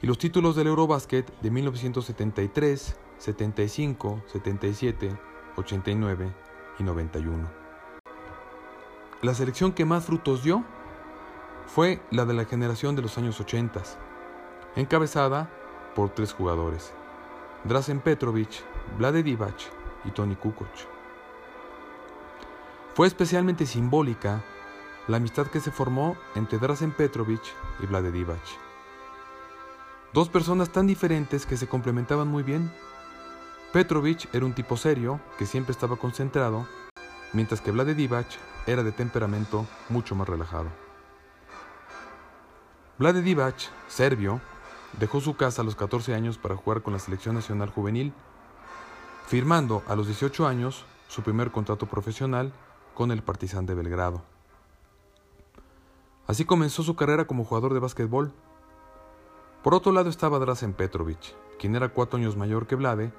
y 0.00 0.06
los 0.06 0.18
títulos 0.18 0.56
del 0.56 0.68
Eurobasket 0.68 1.40
de 1.40 1.50
1973, 1.50 2.96
75, 3.18 4.22
77, 4.26 5.18
89 5.56 6.32
y 6.78 6.82
91. 6.82 7.48
La 9.22 9.34
selección 9.34 9.72
que 9.72 9.84
más 9.84 10.04
frutos 10.04 10.42
dio 10.42 10.64
fue 11.66 12.00
la 12.10 12.24
de 12.24 12.34
la 12.34 12.44
generación 12.44 12.96
de 12.96 13.02
los 13.02 13.18
años 13.18 13.40
80, 13.40 13.82
encabezada 14.76 15.50
por 15.94 16.10
tres 16.10 16.32
jugadores, 16.32 16.92
Drazen 17.64 18.00
Petrovic, 18.00 18.50
Vlade 18.98 19.22
Divac 19.22 19.56
y 20.04 20.10
Tony 20.10 20.36
Kukoc. 20.36 20.68
Fue 22.94 23.06
especialmente 23.06 23.66
simbólica 23.66 24.44
la 25.06 25.18
amistad 25.18 25.46
que 25.48 25.60
se 25.60 25.70
formó 25.70 26.16
entre 26.34 26.58
Drazen 26.58 26.92
Petrovic 26.92 27.42
y 27.80 27.86
Vlade 27.86 28.10
Divac. 28.10 28.40
Dos 30.12 30.28
personas 30.28 30.70
tan 30.70 30.86
diferentes 30.86 31.44
que 31.44 31.56
se 31.56 31.66
complementaban 31.66 32.28
muy 32.28 32.42
bien. 32.42 32.72
Petrovic 33.72 34.32
era 34.32 34.46
un 34.46 34.54
tipo 34.54 34.76
serio 34.76 35.20
que 35.38 35.46
siempre 35.46 35.72
estaba 35.72 35.96
concentrado, 35.96 36.66
mientras 37.32 37.60
que 37.60 37.72
Vlade 37.72 37.94
Divac 37.94 38.26
era 38.66 38.82
de 38.82 38.92
temperamento 38.92 39.66
mucho 39.88 40.14
más 40.14 40.28
relajado. 40.28 40.68
Vlade 42.96 43.22
Divac, 43.22 43.56
serbio, 43.88 44.40
dejó 44.98 45.20
su 45.20 45.36
casa 45.36 45.62
a 45.62 45.64
los 45.64 45.74
14 45.74 46.14
años 46.14 46.38
para 46.38 46.56
jugar 46.56 46.82
con 46.82 46.92
la 46.92 47.00
selección 47.00 47.34
nacional 47.34 47.68
juvenil, 47.70 48.14
firmando 49.26 49.82
a 49.88 49.96
los 49.96 50.06
18 50.06 50.46
años 50.46 50.84
su 51.08 51.22
primer 51.22 51.50
contrato 51.50 51.86
profesional 51.86 52.52
con 52.94 53.10
el 53.10 53.22
Partizan 53.22 53.66
de 53.66 53.74
Belgrado. 53.74 54.33
Así 56.26 56.46
comenzó 56.46 56.82
su 56.82 56.96
carrera 56.96 57.26
como 57.26 57.44
jugador 57.44 57.74
de 57.74 57.80
básquetbol. 57.80 58.32
Por 59.62 59.74
otro 59.74 59.92
lado 59.92 60.08
estaba 60.08 60.38
Drazen 60.38 60.72
Petrovic, 60.72 61.36
quien 61.58 61.76
era 61.76 61.90
cuatro 61.90 62.18
años 62.18 62.36
mayor 62.36 62.66
que 62.66 62.76
Vlade 62.76 63.12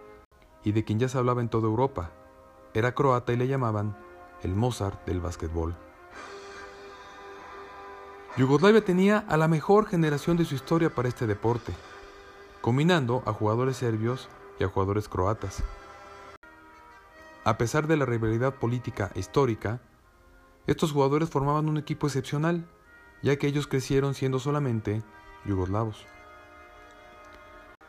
y 0.63 0.71
de 0.71 0.83
quien 0.83 0.97
ya 0.97 1.07
se 1.07 1.17
hablaba 1.17 1.41
en 1.41 1.49
toda 1.49 1.67
Europa. 1.67 2.11
Era 2.73 2.95
croata 2.95 3.31
y 3.31 3.37
le 3.37 3.47
llamaban 3.47 3.95
el 4.41 4.55
Mozart 4.55 5.05
del 5.05 5.21
básquetbol. 5.21 5.75
Yugoslavia 8.37 8.83
tenía 8.83 9.19
a 9.29 9.37
la 9.37 9.47
mejor 9.47 9.85
generación 9.85 10.35
de 10.35 10.45
su 10.45 10.55
historia 10.55 10.93
para 10.93 11.07
este 11.07 11.27
deporte, 11.27 11.73
combinando 12.59 13.21
a 13.25 13.33
jugadores 13.33 13.77
serbios 13.77 14.27
y 14.59 14.63
a 14.63 14.67
jugadores 14.67 15.07
croatas. 15.07 15.63
A 17.43 17.57
pesar 17.57 17.85
de 17.85 17.97
la 17.97 18.05
rivalidad 18.05 18.55
política 18.55 19.11
e 19.13 19.19
histórica, 19.19 19.79
estos 20.65 20.91
jugadores 20.91 21.29
formaban 21.29 21.69
un 21.69 21.77
equipo 21.77 22.07
excepcional 22.07 22.67
ya 23.25 23.37
que 23.37 23.47
ellos 23.47 23.65
crecieron 23.65 24.13
siendo 24.13 24.37
solamente 24.37 25.01
yugoslavos. 25.45 26.05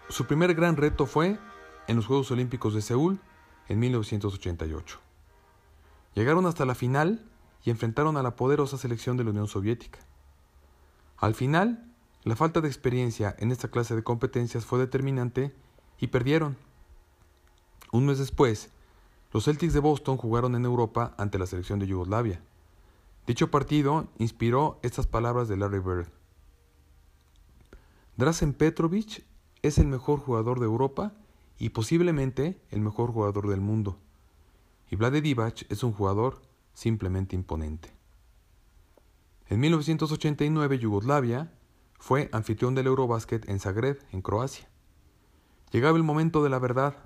Su 0.09 0.25
primer 0.25 0.55
gran 0.55 0.79
reto 0.79 1.05
fue 1.05 1.39
en 1.87 1.97
los 1.97 2.07
Juegos 2.07 2.31
Olímpicos 2.31 2.73
de 2.73 2.81
Seúl 2.81 3.21
en 3.69 3.79
1988. 3.79 4.99
Llegaron 6.15 6.47
hasta 6.47 6.65
la 6.65 6.75
final 6.75 7.23
y 7.63 7.69
enfrentaron 7.69 8.17
a 8.17 8.23
la 8.23 8.35
poderosa 8.35 8.79
selección 8.79 9.19
de 9.19 9.25
la 9.25 9.31
Unión 9.31 9.47
Soviética. 9.47 9.99
Al 11.19 11.35
final, 11.35 11.93
la 12.25 12.35
falta 12.35 12.63
de 12.63 12.69
experiencia 12.69 13.37
en 13.39 13.53
esta 13.53 13.69
clase 13.69 13.95
de 13.95 14.03
competencias 14.03 14.65
fue 14.65 14.79
determinante 14.79 15.55
y 16.01 16.07
perdieron. 16.07 16.57
Un 17.93 18.07
mes 18.07 18.19
después, 18.19 18.71
los 19.35 19.45
Celtics 19.45 19.75
de 19.75 19.81
Boston 19.81 20.17
jugaron 20.17 20.55
en 20.55 20.65
Europa 20.65 21.15
ante 21.19 21.39
la 21.39 21.47
selección 21.47 21.79
de 21.79 21.89
Yugoslavia. 21.89 22.41
Dicho 23.27 23.51
partido 23.51 24.09
inspiró 24.19 24.79
estas 24.83 25.07
palabras 25.07 25.49
de 25.49 25.57
Larry 25.57 25.81
Bird. 25.81 26.09
Drazen 28.17 28.53
Petrovic 28.53 29.25
es 29.63 29.79
el 29.79 29.89
mejor 29.89 30.21
jugador 30.21 30.61
de 30.61 30.67
Europa 30.67 31.13
y 31.59 31.71
posiblemente 31.71 32.61
el 32.71 32.81
mejor 32.81 33.13
jugador 33.13 33.49
del 33.49 33.61
mundo. 33.61 33.99
y 34.89 34.95
Vlade 34.95 35.21
Divac 35.21 35.67
es 35.69 35.83
un 35.83 35.93
jugador 35.93 36.41
simplemente 36.73 37.35
imponente. 37.35 37.93
En 39.49 39.59
1989 39.59 40.79
Yugoslavia 40.79 41.53
fue 41.99 42.29
anfitrión 42.33 42.77
del 42.77 42.87
Eurobasket 42.87 43.49
en 43.49 43.59
Zagreb, 43.59 43.99
en 44.13 44.23
Croacia. 44.23 44.69
Llegaba 45.73 45.97
el 45.97 46.05
momento 46.05 46.45
de 46.45 46.51
la 46.51 46.61
verdad, 46.61 46.97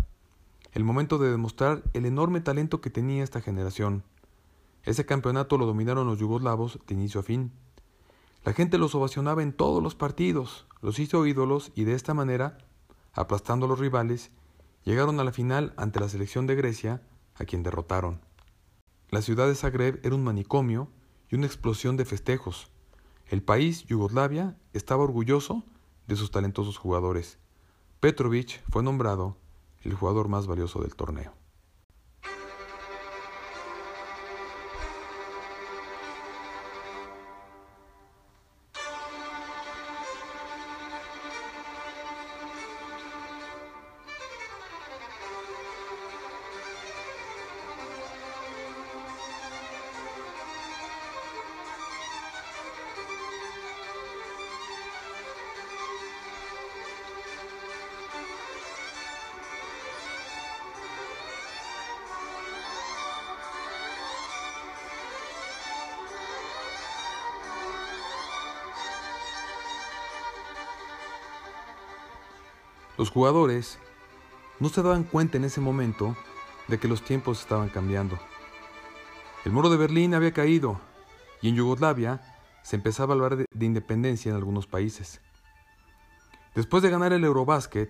el 0.72 0.84
momento 0.84 1.16
de 1.16 1.30
demostrar 1.30 1.82
el 1.94 2.04
enorme 2.04 2.42
talento 2.42 2.82
que 2.82 2.90
tenía 2.90 3.24
esta 3.24 3.40
generación. 3.40 4.04
Ese 4.84 5.04
campeonato 5.04 5.58
lo 5.58 5.66
dominaron 5.66 6.06
los 6.06 6.18
yugoslavos 6.18 6.78
de 6.86 6.94
inicio 6.94 7.20
a 7.20 7.22
fin. 7.22 7.52
La 8.44 8.52
gente 8.52 8.78
los 8.78 8.94
ovacionaba 8.94 9.42
en 9.42 9.52
todos 9.52 9.82
los 9.82 9.94
partidos, 9.94 10.66
los 10.80 10.98
hizo 10.98 11.26
ídolos 11.26 11.72
y 11.74 11.84
de 11.84 11.94
esta 11.94 12.14
manera, 12.14 12.58
aplastando 13.12 13.66
a 13.66 13.68
los 13.68 13.78
rivales, 13.78 14.30
llegaron 14.84 15.20
a 15.20 15.24
la 15.24 15.32
final 15.32 15.74
ante 15.76 16.00
la 16.00 16.08
selección 16.08 16.46
de 16.46 16.54
Grecia, 16.54 17.02
a 17.34 17.44
quien 17.44 17.62
derrotaron. 17.62 18.20
La 19.10 19.22
ciudad 19.22 19.48
de 19.48 19.54
Zagreb 19.54 20.00
era 20.04 20.14
un 20.14 20.24
manicomio 20.24 20.88
y 21.28 21.36
una 21.36 21.46
explosión 21.46 21.96
de 21.96 22.04
festejos. 22.04 22.70
El 23.26 23.42
país, 23.42 23.84
Yugoslavia, 23.86 24.56
estaba 24.72 25.04
orgulloso 25.04 25.64
de 26.06 26.16
sus 26.16 26.30
talentosos 26.30 26.78
jugadores. 26.78 27.38
Petrovic 28.00 28.62
fue 28.70 28.82
nombrado 28.82 29.36
el 29.82 29.94
jugador 29.94 30.28
más 30.28 30.46
valioso 30.46 30.80
del 30.80 30.94
torneo. 30.94 31.39
Los 73.00 73.08
jugadores 73.08 73.78
no 74.58 74.68
se 74.68 74.82
daban 74.82 75.04
cuenta 75.04 75.38
en 75.38 75.44
ese 75.44 75.62
momento 75.62 76.14
de 76.68 76.78
que 76.78 76.86
los 76.86 77.00
tiempos 77.02 77.40
estaban 77.40 77.70
cambiando. 77.70 78.18
El 79.46 79.52
muro 79.52 79.70
de 79.70 79.78
Berlín 79.78 80.12
había 80.12 80.34
caído 80.34 80.78
y 81.40 81.48
en 81.48 81.54
Yugoslavia 81.54 82.20
se 82.62 82.76
empezaba 82.76 83.14
a 83.14 83.16
hablar 83.16 83.36
de, 83.38 83.46
independencia 83.64 84.28
en 84.28 84.36
algunos 84.36 84.66
países. 84.66 85.22
Después 86.54 86.82
de 86.82 86.90
ganar 86.90 87.14
el 87.14 87.24
Eurobasket, 87.24 87.88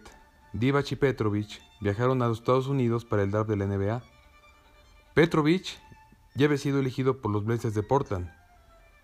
Divac 0.53 0.93
y 0.93 0.95
Petrovic 0.95 1.61
viajaron 1.81 2.23
a 2.23 2.29
los 2.29 2.39
Estados 2.39 2.69
Unidos 2.69 3.05
para 3.05 3.25
el 3.25 3.33
draft 3.33 3.51
de 3.51 3.57
la 3.57 3.67
NBA. 3.67 4.05
Petrovic 5.15 5.81
ya 6.37 6.47
había 6.47 6.57
sido 6.57 6.79
elegido 6.79 7.21
por 7.21 7.33
los 7.33 7.45
Blazers 7.45 7.75
de 7.75 7.83
Portland, 7.83 8.31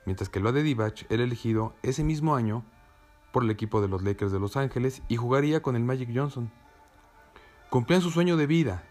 mientras 0.04 0.28
que 0.28 0.38
el 0.38 0.54
de 0.54 0.62
Divac 0.62 1.04
era 1.10 1.24
elegido 1.24 1.74
ese 1.82 2.04
mismo 2.04 2.36
año 2.36 2.64
por 3.36 3.44
el 3.44 3.50
equipo 3.50 3.82
de 3.82 3.88
los 3.88 4.02
Lakers 4.02 4.32
de 4.32 4.40
Los 4.40 4.56
Ángeles 4.56 5.02
y 5.08 5.16
jugaría 5.16 5.60
con 5.60 5.76
el 5.76 5.84
Magic 5.84 6.08
Johnson. 6.14 6.50
Cumplían 7.68 8.00
su 8.00 8.10
sueño 8.10 8.38
de 8.38 8.46
vida 8.46 8.82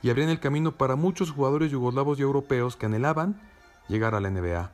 y 0.00 0.10
abrían 0.10 0.28
el 0.28 0.38
camino 0.38 0.76
para 0.76 0.94
muchos 0.94 1.32
jugadores 1.32 1.72
yugoslavos 1.72 2.20
y 2.20 2.22
europeos 2.22 2.76
que 2.76 2.86
anhelaban 2.86 3.42
llegar 3.88 4.14
a 4.14 4.20
la 4.20 4.30
NBA. 4.30 4.70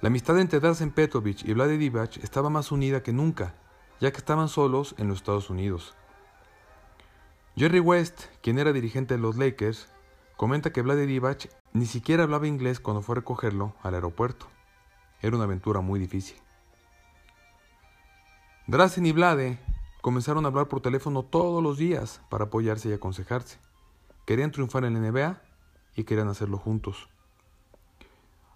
La 0.00 0.08
amistad 0.08 0.36
entre 0.40 0.58
Drazen 0.58 0.90
Petrovic 0.90 1.44
y 1.44 1.52
Vlade 1.52 1.78
Divac 1.78 2.16
estaba 2.24 2.50
más 2.50 2.72
unida 2.72 3.04
que 3.04 3.12
nunca, 3.12 3.54
ya 4.00 4.10
que 4.10 4.18
estaban 4.18 4.48
solos 4.48 4.96
en 4.98 5.06
los 5.06 5.18
Estados 5.18 5.48
Unidos. 5.48 5.94
Jerry 7.54 7.78
West, 7.78 8.22
quien 8.42 8.58
era 8.58 8.72
dirigente 8.72 9.14
de 9.14 9.20
los 9.20 9.36
Lakers, 9.36 9.86
comenta 10.36 10.72
que 10.72 10.82
Vlade 10.82 11.06
Divac 11.06 11.50
ni 11.72 11.86
siquiera 11.86 12.24
hablaba 12.24 12.48
inglés 12.48 12.80
cuando 12.80 13.00
fue 13.00 13.12
a 13.12 13.20
recogerlo 13.20 13.76
al 13.84 13.94
aeropuerto. 13.94 14.48
Era 15.22 15.36
una 15.36 15.44
aventura 15.44 15.80
muy 15.82 16.00
difícil. 16.00 16.44
Drazen 18.68 19.06
y 19.06 19.12
Vlade 19.12 19.60
comenzaron 20.00 20.44
a 20.44 20.48
hablar 20.48 20.66
por 20.66 20.80
teléfono 20.80 21.22
todos 21.22 21.62
los 21.62 21.78
días 21.78 22.20
para 22.28 22.46
apoyarse 22.46 22.88
y 22.88 22.92
aconsejarse. 22.92 23.58
Querían 24.24 24.50
triunfar 24.50 24.84
en 24.84 24.94
la 24.94 25.08
NBA 25.08 25.40
y 25.94 26.02
querían 26.02 26.26
hacerlo 26.26 26.58
juntos. 26.58 27.08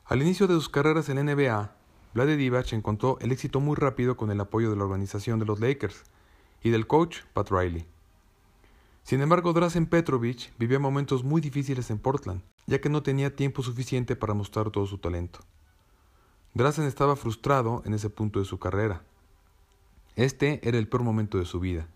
Al 0.05 0.21
inicio 0.21 0.49
de 0.49 0.55
sus 0.55 0.69
carreras 0.69 1.09
en 1.09 1.25
la 1.25 1.33
NBA, 1.33 1.77
Vlade 2.13 2.37
Divac 2.37 2.73
encontró 2.73 3.19
el 3.21 3.31
éxito 3.31 3.61
muy 3.61 3.77
rápido 3.77 4.17
con 4.17 4.33
el 4.33 4.41
apoyo 4.41 4.69
de 4.69 4.75
la 4.75 4.83
organización 4.83 5.39
de 5.39 5.47
los 5.47 5.61
Lakers 5.61 6.03
y 6.61 6.71
del 6.71 6.89
coach 6.89 7.19
Pat 7.33 7.49
Riley. 7.49 7.87
Sin 9.05 9.21
embargo, 9.21 9.53
Drazen 9.53 9.87
Petrovic 9.87 10.53
vivía 10.59 10.81
momentos 10.81 11.23
muy 11.23 11.41
difíciles 11.41 11.89
en 11.89 12.01
Portland, 12.01 12.43
ya 12.67 12.81
que 12.81 12.89
no 12.89 13.05
tenía 13.05 13.37
tiempo 13.37 13.63
suficiente 13.63 14.17
para 14.17 14.35
mostrar 14.35 14.71
todo 14.71 14.87
su 14.87 14.99
talento. 14.99 15.39
Drazen 16.55 16.87
estaba 16.87 17.15
frustrado 17.15 17.83
en 17.85 17.95
ese 17.95 18.11
punto 18.11 18.41
de 18.41 18.45
su 18.45 18.59
carrera 18.59 19.05
este 20.25 20.61
era 20.69 20.79
el 20.79 20.89
peor 20.89 21.03
momento 21.03 21.39
de 21.39 21.45
su 21.45 21.61
vida. 21.61 21.87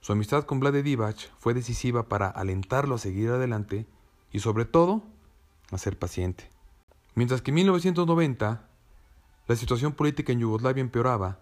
Su 0.00 0.12
amistad 0.12 0.44
con 0.44 0.60
Vlade 0.60 0.82
Divac 0.82 1.16
fue 1.38 1.54
decisiva 1.54 2.08
para 2.08 2.28
alentarlo 2.28 2.94
a 2.94 2.98
seguir 2.98 3.30
adelante 3.30 3.86
y 4.32 4.40
sobre 4.40 4.64
todo 4.64 5.02
a 5.70 5.78
ser 5.78 5.98
paciente. 5.98 6.48
Mientras 7.14 7.42
que 7.42 7.50
en 7.50 7.56
1990 7.56 8.68
la 9.48 9.56
situación 9.56 9.92
política 9.92 10.32
en 10.32 10.40
Yugoslavia 10.40 10.82
empeoraba, 10.82 11.40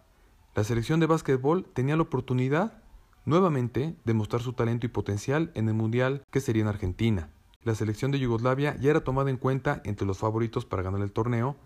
la 0.54 0.64
selección 0.64 1.00
de 1.00 1.06
básquetbol 1.06 1.66
tenía 1.74 1.96
la 1.96 2.02
oportunidad 2.02 2.82
nuevamente 3.24 3.96
de 4.04 4.14
mostrar 4.14 4.40
su 4.40 4.52
talento 4.52 4.86
y 4.86 4.88
potencial 4.88 5.50
en 5.54 5.68
el 5.68 5.74
Mundial 5.74 6.24
que 6.30 6.40
sería 6.40 6.62
en 6.62 6.68
Argentina. 6.68 7.30
La 7.62 7.74
selección 7.74 8.12
de 8.12 8.20
Yugoslavia 8.20 8.76
ya 8.76 8.90
era 8.90 9.02
tomada 9.02 9.28
en 9.28 9.36
cuenta 9.36 9.82
entre 9.84 10.06
los 10.06 10.18
favoritos 10.18 10.64
para 10.64 10.82
ganar 10.82 11.02
el 11.02 11.12
torneo 11.12 11.56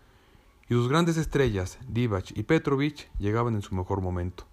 y 0.71 0.75
sus 0.75 0.89
grandes 0.89 1.17
estrellas, 1.17 1.81
Divac 1.89 2.31
y 2.37 2.45
Petrovic, 2.45 3.11
llegaban 3.19 3.57
en 3.57 3.63
su 3.63 3.75
mejor 3.75 4.01
momento. 4.01 4.47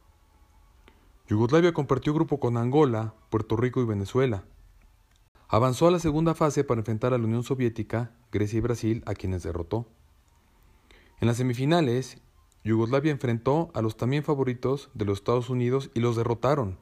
Yugoslavia 1.27 1.73
compartió 1.73 2.11
grupo 2.11 2.39
con 2.39 2.57
Angola, 2.57 3.13
Puerto 3.29 3.55
Rico 3.55 3.81
y 3.81 3.85
Venezuela. 3.85 4.43
Avanzó 5.47 5.87
a 5.87 5.91
la 5.91 5.99
segunda 5.99 6.33
fase 6.33 6.63
para 6.63 6.81
enfrentar 6.81 7.13
a 7.13 7.19
la 7.19 7.25
Unión 7.25 7.43
Soviética, 7.43 8.15
Grecia 8.31 8.57
y 8.57 8.61
Brasil, 8.61 9.03
a 9.05 9.13
quienes 9.13 9.43
derrotó. 9.43 9.85
En 11.21 11.27
las 11.27 11.37
semifinales, 11.37 12.19
Yugoslavia 12.63 13.11
enfrentó 13.11 13.69
a 13.75 13.83
los 13.83 13.95
también 13.95 14.23
favoritos 14.23 14.89
de 14.95 15.05
los 15.05 15.19
Estados 15.19 15.51
Unidos 15.51 15.91
y 15.93 15.99
los 15.99 16.15
derrotaron, 16.15 16.79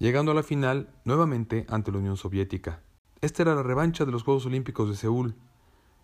llegando 0.00 0.32
a 0.32 0.34
la 0.34 0.42
final 0.42 0.90
nuevamente 1.04 1.66
ante 1.68 1.92
la 1.92 1.98
Unión 1.98 2.16
Soviética. 2.16 2.82
Esta 3.20 3.42
era 3.42 3.54
la 3.54 3.62
revancha 3.62 4.04
de 4.04 4.10
los 4.10 4.24
Juegos 4.24 4.44
Olímpicos 4.44 4.88
de 4.88 4.96
Seúl, 4.96 5.36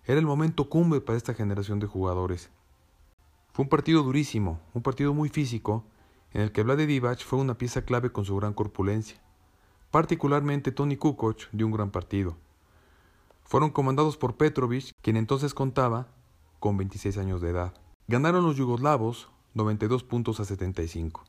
era 0.05 0.19
el 0.19 0.27
momento 0.27 0.69
cumbre 0.69 1.01
para 1.01 1.17
esta 1.17 1.35
generación 1.35 1.79
de 1.79 1.87
jugadores. 1.87 2.51
Fue 3.53 3.65
un 3.65 3.69
partido 3.69 4.03
durísimo, 4.03 4.61
un 4.75 4.83
partido 4.83 5.15
muy 5.15 5.29
físico, 5.29 5.85
en 6.33 6.41
el 6.41 6.53
que 6.53 6.63
Vlade 6.63 6.87
Divac 6.87 7.21
fue 7.21 7.39
una 7.39 7.59
pieza 7.59 7.83
clave 7.83 8.11
con 8.11 8.25
su 8.25 8.35
gran 8.37 8.55
corpulencia. 8.55 9.21
Particularmente 9.91 10.73
Tony 10.73 10.97
Kukoc 10.97 11.51
dio 11.53 11.67
un 11.67 11.73
gran 11.73 11.91
partido. 11.91 12.37
Fueron 13.45 13.71
comandados 13.71 14.17
por 14.17 14.37
Petrovic, 14.37 14.93
quien 15.03 15.17
entonces 15.17 15.53
contaba 15.53 16.09
con 16.59 16.77
26 16.79 17.19
años 17.19 17.41
de 17.41 17.51
edad. 17.51 17.75
Ganaron 18.09 18.45
los 18.45 18.57
yugoslavos 18.57 19.29
92 19.55 20.03
puntos 20.03 20.41
a 20.41 20.45
75. 20.45 21.25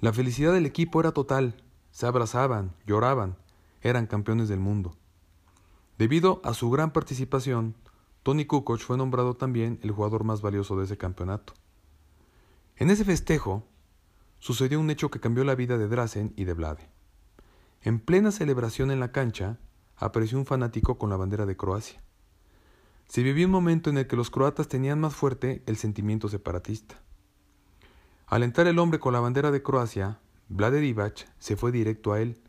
La 0.00 0.12
felicidad 0.12 0.52
del 0.52 0.66
equipo 0.66 1.00
era 1.00 1.10
total, 1.10 1.60
se 1.90 2.06
abrazaban, 2.06 2.72
lloraban, 2.86 3.36
eran 3.82 4.06
campeones 4.06 4.48
del 4.48 4.60
mundo. 4.60 4.94
Debido 5.98 6.40
a 6.44 6.54
su 6.54 6.70
gran 6.70 6.92
participación, 6.92 7.74
Tony 8.22 8.44
Kukoc 8.44 8.78
fue 8.78 8.96
nombrado 8.96 9.34
también 9.34 9.80
el 9.82 9.90
jugador 9.90 10.22
más 10.22 10.40
valioso 10.40 10.78
de 10.78 10.84
ese 10.84 10.96
campeonato. 10.96 11.54
En 12.76 12.90
ese 12.90 13.04
festejo 13.04 13.66
sucedió 14.38 14.78
un 14.78 14.90
hecho 14.90 15.10
que 15.10 15.18
cambió 15.18 15.42
la 15.42 15.56
vida 15.56 15.76
de 15.76 15.88
Drazen 15.88 16.32
y 16.36 16.44
de 16.44 16.54
Vlade. 16.54 16.88
En 17.82 17.98
plena 17.98 18.30
celebración 18.30 18.92
en 18.92 19.00
la 19.00 19.10
cancha, 19.10 19.58
apareció 19.96 20.38
un 20.38 20.46
fanático 20.46 20.98
con 20.98 21.10
la 21.10 21.16
bandera 21.16 21.46
de 21.46 21.56
Croacia. 21.56 22.00
Se 23.08 23.24
vivió 23.24 23.46
un 23.46 23.52
momento 23.52 23.90
en 23.90 23.98
el 23.98 24.06
que 24.06 24.14
los 24.14 24.30
croatas 24.30 24.68
tenían 24.68 25.00
más 25.00 25.16
fuerte 25.16 25.64
el 25.66 25.76
sentimiento 25.76 26.28
separatista. 26.28 27.02
Al 28.26 28.44
entrar 28.44 28.68
el 28.68 28.78
hombre 28.78 29.00
con 29.00 29.14
la 29.14 29.20
bandera 29.20 29.50
de 29.50 29.64
Croacia, 29.64 30.20
Vlade 30.48 30.78
Divac 30.80 31.26
se 31.40 31.56
fue 31.56 31.72
directo 31.72 32.12
a 32.12 32.20
él 32.20 32.40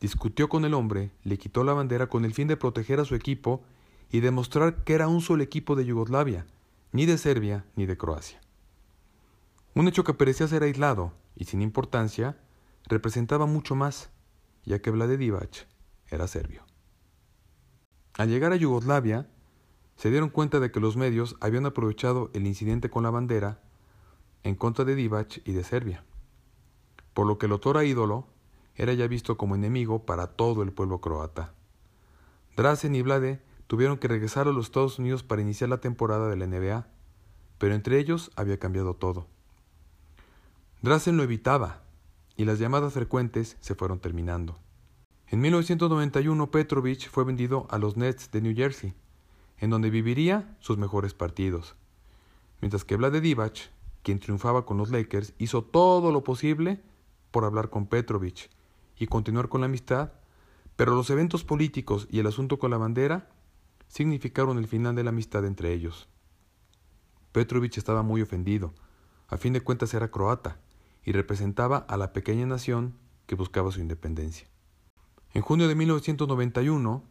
discutió 0.00 0.48
con 0.48 0.64
el 0.64 0.74
hombre, 0.74 1.10
le 1.24 1.38
quitó 1.38 1.64
la 1.64 1.72
bandera 1.72 2.08
con 2.08 2.24
el 2.24 2.34
fin 2.34 2.48
de 2.48 2.56
proteger 2.56 3.00
a 3.00 3.04
su 3.04 3.14
equipo 3.14 3.62
y 4.10 4.20
demostrar 4.20 4.84
que 4.84 4.94
era 4.94 5.08
un 5.08 5.20
solo 5.20 5.42
equipo 5.42 5.76
de 5.76 5.84
Yugoslavia, 5.84 6.46
ni 6.92 7.06
de 7.06 7.18
Serbia 7.18 7.64
ni 7.76 7.86
de 7.86 7.96
Croacia. 7.96 8.40
Un 9.74 9.88
hecho 9.88 10.04
que 10.04 10.14
parecía 10.14 10.48
ser 10.48 10.62
aislado 10.62 11.12
y 11.36 11.44
sin 11.44 11.62
importancia, 11.62 12.36
representaba 12.86 13.46
mucho 13.46 13.74
más, 13.74 14.10
ya 14.64 14.80
que 14.80 14.90
Vlade 14.90 15.16
Divac 15.16 15.68
era 16.08 16.26
serbio. 16.26 16.64
Al 18.14 18.28
llegar 18.28 18.52
a 18.52 18.56
Yugoslavia, 18.56 19.28
se 19.94 20.10
dieron 20.10 20.30
cuenta 20.30 20.58
de 20.58 20.72
que 20.72 20.80
los 20.80 20.96
medios 20.96 21.36
habían 21.40 21.66
aprovechado 21.66 22.30
el 22.34 22.46
incidente 22.46 22.90
con 22.90 23.04
la 23.04 23.10
bandera 23.10 23.60
en 24.42 24.56
contra 24.56 24.84
de 24.84 24.94
Divac 24.94 25.40
y 25.44 25.52
de 25.52 25.64
Serbia, 25.64 26.04
por 27.14 27.26
lo 27.26 27.38
que 27.38 27.46
el 27.46 27.52
otrora 27.52 27.84
ídolo 27.84 28.26
era 28.78 28.94
ya 28.94 29.08
visto 29.08 29.36
como 29.36 29.56
enemigo 29.56 30.06
para 30.06 30.28
todo 30.28 30.62
el 30.62 30.72
pueblo 30.72 31.00
croata. 31.00 31.52
Drazen 32.56 32.94
y 32.94 33.02
Vlade 33.02 33.42
tuvieron 33.66 33.98
que 33.98 34.08
regresar 34.08 34.46
a 34.48 34.52
los 34.52 34.66
Estados 34.66 34.98
Unidos 35.00 35.24
para 35.24 35.42
iniciar 35.42 35.68
la 35.68 35.80
temporada 35.80 36.30
de 36.30 36.36
la 36.36 36.46
NBA, 36.46 36.86
pero 37.58 37.74
entre 37.74 37.98
ellos 37.98 38.30
había 38.36 38.58
cambiado 38.58 38.94
todo. 38.94 39.26
Drazen 40.80 41.16
lo 41.16 41.24
evitaba, 41.24 41.82
y 42.36 42.44
las 42.44 42.60
llamadas 42.60 42.94
frecuentes 42.94 43.56
se 43.60 43.74
fueron 43.74 43.98
terminando. 43.98 44.60
En 45.26 45.40
1991 45.40 46.50
Petrovich 46.52 47.10
fue 47.10 47.24
vendido 47.24 47.66
a 47.70 47.78
los 47.78 47.96
Nets 47.96 48.30
de 48.30 48.40
New 48.40 48.54
Jersey, 48.54 48.94
en 49.58 49.70
donde 49.70 49.90
viviría 49.90 50.56
sus 50.60 50.78
mejores 50.78 51.14
partidos, 51.14 51.74
mientras 52.60 52.84
que 52.84 52.96
Vlade 52.96 53.20
Divac, 53.20 53.70
quien 54.04 54.20
triunfaba 54.20 54.64
con 54.64 54.78
los 54.78 54.90
Lakers, 54.90 55.34
hizo 55.38 55.64
todo 55.64 56.12
lo 56.12 56.22
posible 56.22 56.80
por 57.32 57.44
hablar 57.44 57.70
con 57.70 57.86
Petrovich 57.86 58.48
y 58.98 59.06
continuar 59.06 59.48
con 59.48 59.60
la 59.60 59.66
amistad, 59.66 60.12
pero 60.76 60.94
los 60.94 61.10
eventos 61.10 61.44
políticos 61.44 62.06
y 62.10 62.18
el 62.18 62.26
asunto 62.26 62.58
con 62.58 62.70
la 62.70 62.78
bandera 62.78 63.30
significaron 63.88 64.58
el 64.58 64.68
final 64.68 64.94
de 64.94 65.04
la 65.04 65.10
amistad 65.10 65.44
entre 65.44 65.72
ellos. 65.72 66.08
Petrovich 67.32 67.78
estaba 67.78 68.02
muy 68.02 68.22
ofendido, 68.22 68.74
a 69.28 69.36
fin 69.36 69.52
de 69.52 69.60
cuentas 69.60 69.94
era 69.94 70.10
croata, 70.10 70.60
y 71.04 71.12
representaba 71.12 71.78
a 71.78 71.96
la 71.96 72.12
pequeña 72.12 72.46
nación 72.46 72.94
que 73.26 73.34
buscaba 73.34 73.70
su 73.72 73.80
independencia. 73.80 74.48
En 75.32 75.42
junio 75.42 75.68
de 75.68 75.74
1991 75.74 77.04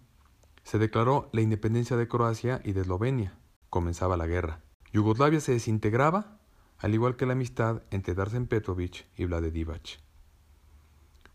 se 0.63 0.79
declaró 0.79 1.29
la 1.31 1.41
independencia 1.41 1.95
de 1.95 2.07
Croacia 2.07 2.61
y 2.63 2.73
de 2.73 2.81
Eslovenia. 2.81 3.37
Comenzaba 3.69 4.17
la 4.17 4.27
guerra. 4.27 4.61
Yugoslavia 4.91 5.39
se 5.39 5.53
desintegraba, 5.53 6.39
al 6.77 6.93
igual 6.93 7.15
que 7.15 7.25
la 7.25 7.33
amistad 7.33 7.83
entre 7.91 8.15
Darsen 8.15 8.47
Petrovic 8.47 9.07
y 9.15 9.25
Vlade. 9.25 9.51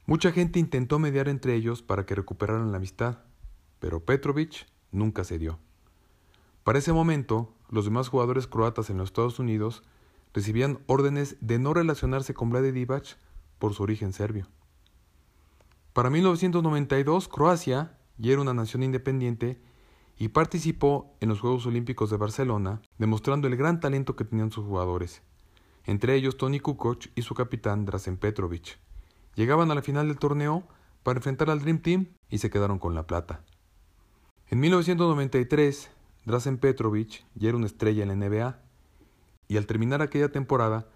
Mucha 0.05 0.33
gente 0.33 0.59
intentó 0.59 0.99
mediar 0.99 1.29
entre 1.29 1.55
ellos 1.55 1.83
para 1.83 2.07
que 2.07 2.15
recuperaran 2.15 2.73
la 2.73 2.79
amistad, 2.79 3.19
pero 3.79 4.05
Petrovic 4.05 4.67
nunca 4.91 5.25
cedió. 5.25 5.59
Para 6.65 6.79
ese 6.79 6.93
momento, 6.93 7.55
los 7.71 7.85
demás 7.85 8.09
jugadores 8.09 8.47
croatas 8.47 8.91
en 8.91 8.99
los 8.99 9.11
Estados 9.11 9.38
Unidos 9.38 9.83
recibían 10.35 10.81
órdenes 10.87 11.37
de 11.41 11.59
no 11.59 11.75
relacionarse 11.75 12.35
con 12.35 12.51
Vlade 12.51 12.73
Divac 12.73 13.17
por 13.59 13.75
su 13.75 13.83
origen 13.83 14.12
serbio. 14.12 14.49
Para 15.93 16.11
1992, 16.11 17.29
Croacia 17.29 17.99
ya 18.19 18.33
era 18.33 18.41
una 18.41 18.55
nación 18.55 18.83
independiente 18.83 19.61
y 20.19 20.29
participó 20.29 21.15
en 21.21 21.29
los 21.29 21.41
Juegos 21.41 21.67
Olímpicos 21.67 22.11
de 22.11 22.17
Barcelona, 22.17 22.81
demostrando 22.99 23.47
el 23.49 23.57
gran 23.57 23.81
talento 23.81 24.17
que 24.17 24.25
tenían 24.25 24.51
sus 24.51 24.65
jugadores, 24.65 25.23
entre 25.85 26.15
ellos 26.15 26.37
Tony 26.37 26.61
Kukoc 26.61 27.07
y 27.15 27.23
su 27.23 27.35
capitán 27.35 27.85
Drazen 27.85 28.17
Petrovic. 28.17 28.79
Llegaban 29.35 29.71
a 29.71 29.75
la 29.75 29.83
final 29.83 30.09
del 30.09 30.18
torneo 30.18 30.62
para 31.03 31.18
enfrentar 31.18 31.51
al 31.51 31.61
Dream 31.61 31.81
Team 31.81 32.07
y 32.29 32.38
se 32.38 32.51
quedaron 32.51 32.79
con 32.79 32.95
la 32.95 33.07
plata. 33.07 33.42
En 34.49 34.61
1993, 34.61 35.90
Drazen 36.25 36.59
Petrovic 36.59 37.25
ya 37.35 37.49
era 37.49 37.57
una 37.57 37.66
estrella 37.66 38.03
en 38.03 38.09
la 38.09 38.29
NBA 38.29 38.59
y 39.49 39.57
al 39.57 39.66
terminar 39.66 40.03
aquella 40.03 40.31
temporada 40.31 40.87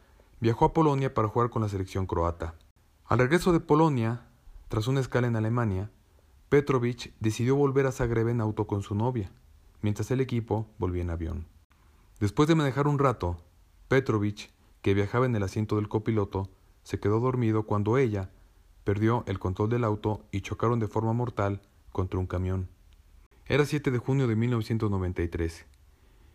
viajó 0.40 0.66
a 0.66 0.72
Polonia 0.72 1.14
para 1.14 1.28
jugar 1.28 1.50
con 1.50 1.62
la 1.62 1.68
selección 1.68 2.06
croata. 2.06 2.54
Al 3.06 3.18
regreso 3.18 3.52
de 3.52 3.60
Polonia, 3.60 4.26
tras 4.68 4.86
una 4.86 5.00
escala 5.00 5.26
en 5.26 5.36
Alemania, 5.36 5.90
Petrovic 6.48 7.12
decidió 7.20 7.56
volver 7.56 7.86
a 7.86 7.92
Zagreb 7.92 8.28
en 8.28 8.40
auto 8.40 8.66
con 8.66 8.82
su 8.82 8.94
novia, 8.94 9.32
mientras 9.80 10.10
el 10.10 10.20
equipo 10.20 10.68
volvía 10.78 11.02
en 11.02 11.10
avión. 11.10 11.46
Después 12.20 12.48
de 12.48 12.54
manejar 12.54 12.86
un 12.88 12.98
rato, 12.98 13.36
Petrovic, 13.88 14.50
que 14.82 14.94
viajaba 14.94 15.26
en 15.26 15.34
el 15.34 15.42
asiento 15.42 15.76
del 15.76 15.88
copiloto, 15.88 16.48
se 16.86 17.00
quedó 17.00 17.18
dormido 17.18 17.64
cuando 17.64 17.98
ella 17.98 18.30
perdió 18.84 19.24
el 19.26 19.40
control 19.40 19.68
del 19.70 19.82
auto 19.82 20.24
y 20.30 20.42
chocaron 20.42 20.78
de 20.78 20.86
forma 20.86 21.12
mortal 21.12 21.60
contra 21.90 22.20
un 22.20 22.28
camión. 22.28 22.68
Era 23.46 23.66
7 23.66 23.90
de 23.90 23.98
junio 23.98 24.28
de 24.28 24.36
1993, 24.36 25.66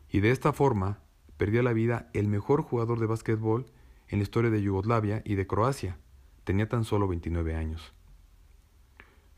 y 0.09 0.19
de 0.19 0.31
esta 0.31 0.51
forma 0.51 0.99
perdió 1.37 1.63
la 1.63 1.71
vida 1.71 2.09
el 2.13 2.27
mejor 2.27 2.63
jugador 2.63 2.99
de 2.99 3.05
básquetbol 3.05 3.65
en 4.09 4.19
la 4.19 4.23
historia 4.23 4.49
de 4.49 4.61
Yugoslavia 4.61 5.21
y 5.23 5.35
de 5.35 5.47
Croacia. 5.47 5.97
Tenía 6.43 6.67
tan 6.67 6.83
solo 6.83 7.07
29 7.07 7.55
años. 7.55 7.93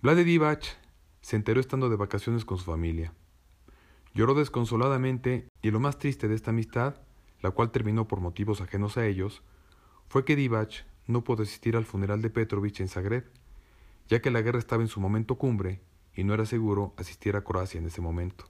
Vlade 0.01 0.23
Divac 0.23 0.63
se 1.21 1.35
enteró 1.35 1.61
estando 1.61 1.89
de 1.89 1.95
vacaciones 1.95 2.43
con 2.43 2.57
su 2.57 2.63
familia. 2.63 3.13
Lloró 4.15 4.33
desconsoladamente 4.33 5.47
y 5.61 5.69
lo 5.69 5.79
más 5.79 5.99
triste 5.99 6.27
de 6.27 6.33
esta 6.33 6.49
amistad, 6.49 6.95
la 7.41 7.51
cual 7.51 7.69
terminó 7.69 8.07
por 8.07 8.19
motivos 8.19 8.61
ajenos 8.61 8.97
a 8.97 9.05
ellos, 9.05 9.43
fue 10.09 10.25
que 10.25 10.35
Divac 10.35 10.91
no 11.07 11.23
pudo 11.23 11.43
asistir 11.43 11.75
al 11.75 11.85
funeral 11.85 12.21
de 12.21 12.29
Petrovich 12.29 12.81
en 12.81 12.87
Zagreb, 12.87 13.29
ya 14.07 14.21
que 14.21 14.31
la 14.31 14.41
guerra 14.41 14.59
estaba 14.59 14.81
en 14.81 14.87
su 14.87 14.99
momento 14.99 15.35
cumbre 15.35 15.81
y 16.15 16.23
no 16.23 16.33
era 16.33 16.45
seguro 16.45 16.93
asistir 16.97 17.35
a 17.35 17.43
Croacia 17.43 17.79
en 17.79 17.87
ese 17.87 18.01
momento. 18.01 18.45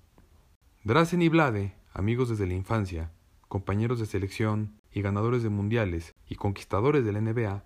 Drazen 0.83 1.21
y 1.21 1.29
Vlade, 1.29 1.75
amigos 1.93 2.29
desde 2.29 2.47
la 2.47 2.53
infancia, 2.53 3.11
compañeros 3.47 3.99
de 3.99 4.05
selección 4.05 4.79
y 4.91 5.01
ganadores 5.01 5.43
de 5.43 5.49
mundiales 5.49 6.13
y 6.27 6.35
conquistadores 6.35 7.05
de 7.05 7.13
la 7.13 7.21
NBA, 7.21 7.63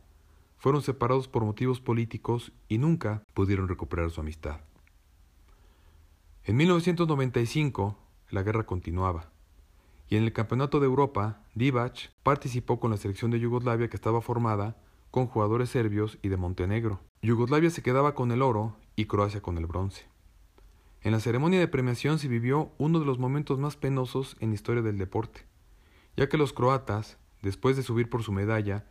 fueron 0.57 0.81
separados 0.81 1.27
por 1.27 1.43
motivos 1.43 1.81
políticos 1.81 2.51
y 2.67 2.77
nunca 2.77 3.23
pudieron 3.33 3.67
recuperar 3.67 4.09
su 4.09 4.21
amistad. 4.21 4.61
En 6.43 6.55
1995, 6.57 7.97
la 8.29 8.43
guerra 8.43 8.65
continuaba, 8.65 9.31
y 10.09 10.17
en 10.17 10.23
el 10.23 10.33
Campeonato 10.33 10.79
de 10.79 10.85
Europa, 10.85 11.43
Divac 11.55 12.11
participó 12.23 12.79
con 12.79 12.91
la 12.91 12.97
selección 12.97 13.31
de 13.31 13.39
Yugoslavia 13.39 13.89
que 13.89 13.97
estaba 13.97 14.21
formada 14.21 14.77
con 15.11 15.27
jugadores 15.27 15.69
serbios 15.69 16.17
y 16.21 16.29
de 16.29 16.37
Montenegro. 16.37 16.99
Yugoslavia 17.21 17.69
se 17.69 17.81
quedaba 17.81 18.15
con 18.15 18.31
el 18.31 18.41
oro 18.41 18.75
y 18.95 19.05
Croacia 19.05 19.41
con 19.41 19.57
el 19.57 19.65
bronce. 19.65 20.05
En 21.01 21.11
la 21.11 21.19
ceremonia 21.19 21.59
de 21.59 21.67
premiación 21.67 22.19
se 22.19 22.27
vivió 22.27 22.71
uno 22.77 22.99
de 22.99 23.05
los 23.05 23.19
momentos 23.19 23.59
más 23.59 23.75
penosos 23.75 24.35
en 24.39 24.49
la 24.49 24.55
historia 24.55 24.81
del 24.81 24.97
deporte 24.97 25.45
ya 26.17 26.27
que 26.27 26.37
los 26.37 26.51
croatas, 26.51 27.17
después 27.43 27.77
de 27.77 27.83
subir 27.83 28.09
por 28.09 28.23
su 28.23 28.31
medalla, 28.31 28.85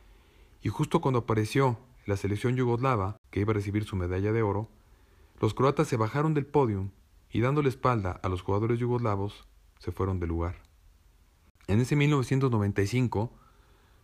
y 0.62 0.68
justo 0.68 1.00
cuando 1.00 1.18
apareció 1.18 1.78
la 2.06 2.16
selección 2.16 2.56
yugoslava, 2.56 3.16
que 3.30 3.40
iba 3.40 3.50
a 3.50 3.54
recibir 3.54 3.84
su 3.84 3.96
medalla 3.96 4.32
de 4.32 4.42
oro, 4.42 4.70
los 5.40 5.52
croatas 5.52 5.88
se 5.88 5.96
bajaron 5.96 6.32
del 6.32 6.46
podio 6.46 6.90
y 7.30 7.40
dándole 7.40 7.68
espalda 7.68 8.12
a 8.22 8.28
los 8.28 8.42
jugadores 8.42 8.78
yugoslavos, 8.78 9.46
se 9.80 9.90
fueron 9.90 10.20
del 10.20 10.30
lugar. 10.30 10.65
En 11.68 11.80
ese 11.80 11.96
1995 11.96 13.32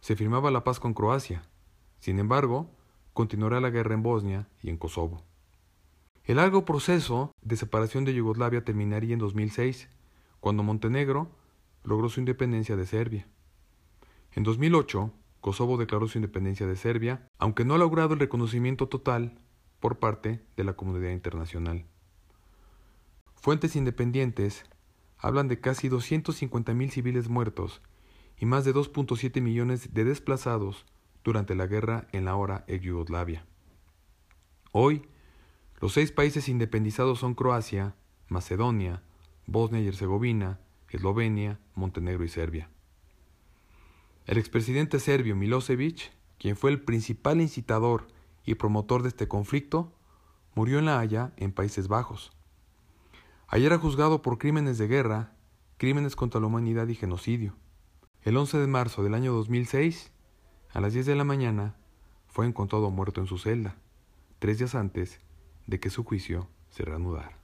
se 0.01 0.17
firmaba 0.17 0.51
la 0.51 0.65
paz 0.65 0.81
con 0.81 0.95
Croacia, 0.95 1.43
sin 2.01 2.19
embargo, 2.19 2.69
continuará 3.13 3.61
la 3.61 3.71
guerra 3.71 3.95
en 3.95 4.03
Bosnia 4.03 4.49
y 4.61 4.71
en 4.71 4.77
Kosovo. 4.77 5.23
El 6.25 6.37
largo 6.37 6.65
proceso 6.65 7.33
de 7.41 7.57
separación 7.57 8.05
de 8.05 8.15
Yugoslavia 8.15 8.65
terminaría 8.65 9.13
en 9.13 9.21
2006, 9.21 9.89
cuando 10.41 10.65
Montenegro 10.65 11.31
logró 11.85 12.09
su 12.09 12.19
independencia 12.19 12.75
de 12.75 12.87
Serbia. 12.87 13.29
En 14.33 14.43
2008, 14.43 15.13
Kosovo 15.41 15.77
declaró 15.77 16.09
su 16.09 16.19
independencia 16.19 16.67
de 16.67 16.77
Serbia, 16.77 17.29
aunque 17.39 17.65
no 17.65 17.75
ha 17.75 17.79
logrado 17.79 18.15
el 18.15 18.21
reconocimiento 18.21 18.89
total 18.89 19.39
por 19.79 20.01
parte 20.01 20.45
de 20.57 20.65
la 20.65 20.73
comunidad 20.73 21.11
internacional. 21.11 21.85
Fuentes 23.35 23.77
independientes 23.77 24.65
hablan 25.23 25.47
de 25.47 25.61
casi 25.61 25.89
250.000 25.89 26.91
civiles 26.91 27.29
muertos 27.29 27.81
y 28.39 28.45
más 28.45 28.65
de 28.65 28.75
2.7 28.75 29.41
millones 29.41 29.95
de 29.95 30.05
desplazados 30.05 30.85
durante 31.23 31.55
la 31.55 31.67
guerra 31.67 32.09
en 32.11 32.25
la 32.25 32.35
hora 32.35 32.65
ex 32.67 32.83
Yugoslavia. 32.83 33.47
Hoy, 34.73 35.03
los 35.81 35.93
seis 35.93 36.11
países 36.11 36.49
independizados 36.49 37.21
son 37.21 37.35
Croacia, 37.35 37.95
Macedonia, 38.29 39.03
Bosnia 39.47 39.81
y 39.81 39.87
Herzegovina, 39.87 40.59
Eslovenia, 40.91 41.61
Montenegro 41.77 42.25
y 42.25 42.29
Serbia. 42.29 42.69
El 44.27 44.39
expresidente 44.39 44.99
serbio 44.99 45.37
Milosevic, 45.37 46.11
quien 46.39 46.57
fue 46.57 46.71
el 46.71 46.81
principal 46.81 47.41
incitador 47.41 48.09
y 48.45 48.57
promotor 48.57 49.03
de 49.03 49.09
este 49.09 49.29
conflicto, 49.29 49.93
murió 50.55 50.81
en 50.81 50.87
La 50.87 50.99
Haya, 50.99 51.33
en 51.37 51.53
Países 51.53 51.87
Bajos. 51.87 52.33
Ayer 53.55 53.67
era 53.67 53.79
juzgado 53.79 54.23
por 54.23 54.39
crímenes 54.39 54.79
de 54.79 54.89
guerra, 54.89 55.35
crímenes 55.77 56.17
contra 56.17 56.41
la 56.41 56.47
humanidad 56.47 56.89
y 56.89 56.95
genocidio. 56.95 57.55
El 58.23 58.39
11 58.39 58.57
de 58.57 58.67
marzo 58.67 59.03
del 59.03 59.13
año 59.13 59.35
2006, 59.35 60.11
a 60.73 60.81
las 60.81 60.95
10 60.95 61.05
de 61.05 61.17
la 61.17 61.25
mañana, 61.25 61.77
fue 62.29 62.47
encontrado 62.47 62.91
muerto 62.91 63.21
en 63.21 63.27
su 63.27 63.37
celda, 63.37 63.77
tres 64.39 64.57
días 64.57 64.75
antes 64.75 65.21
de 65.67 65.79
que 65.81 65.91
su 65.91 66.03
juicio 66.03 66.49
se 66.71 66.87
reanudara. 66.87 67.42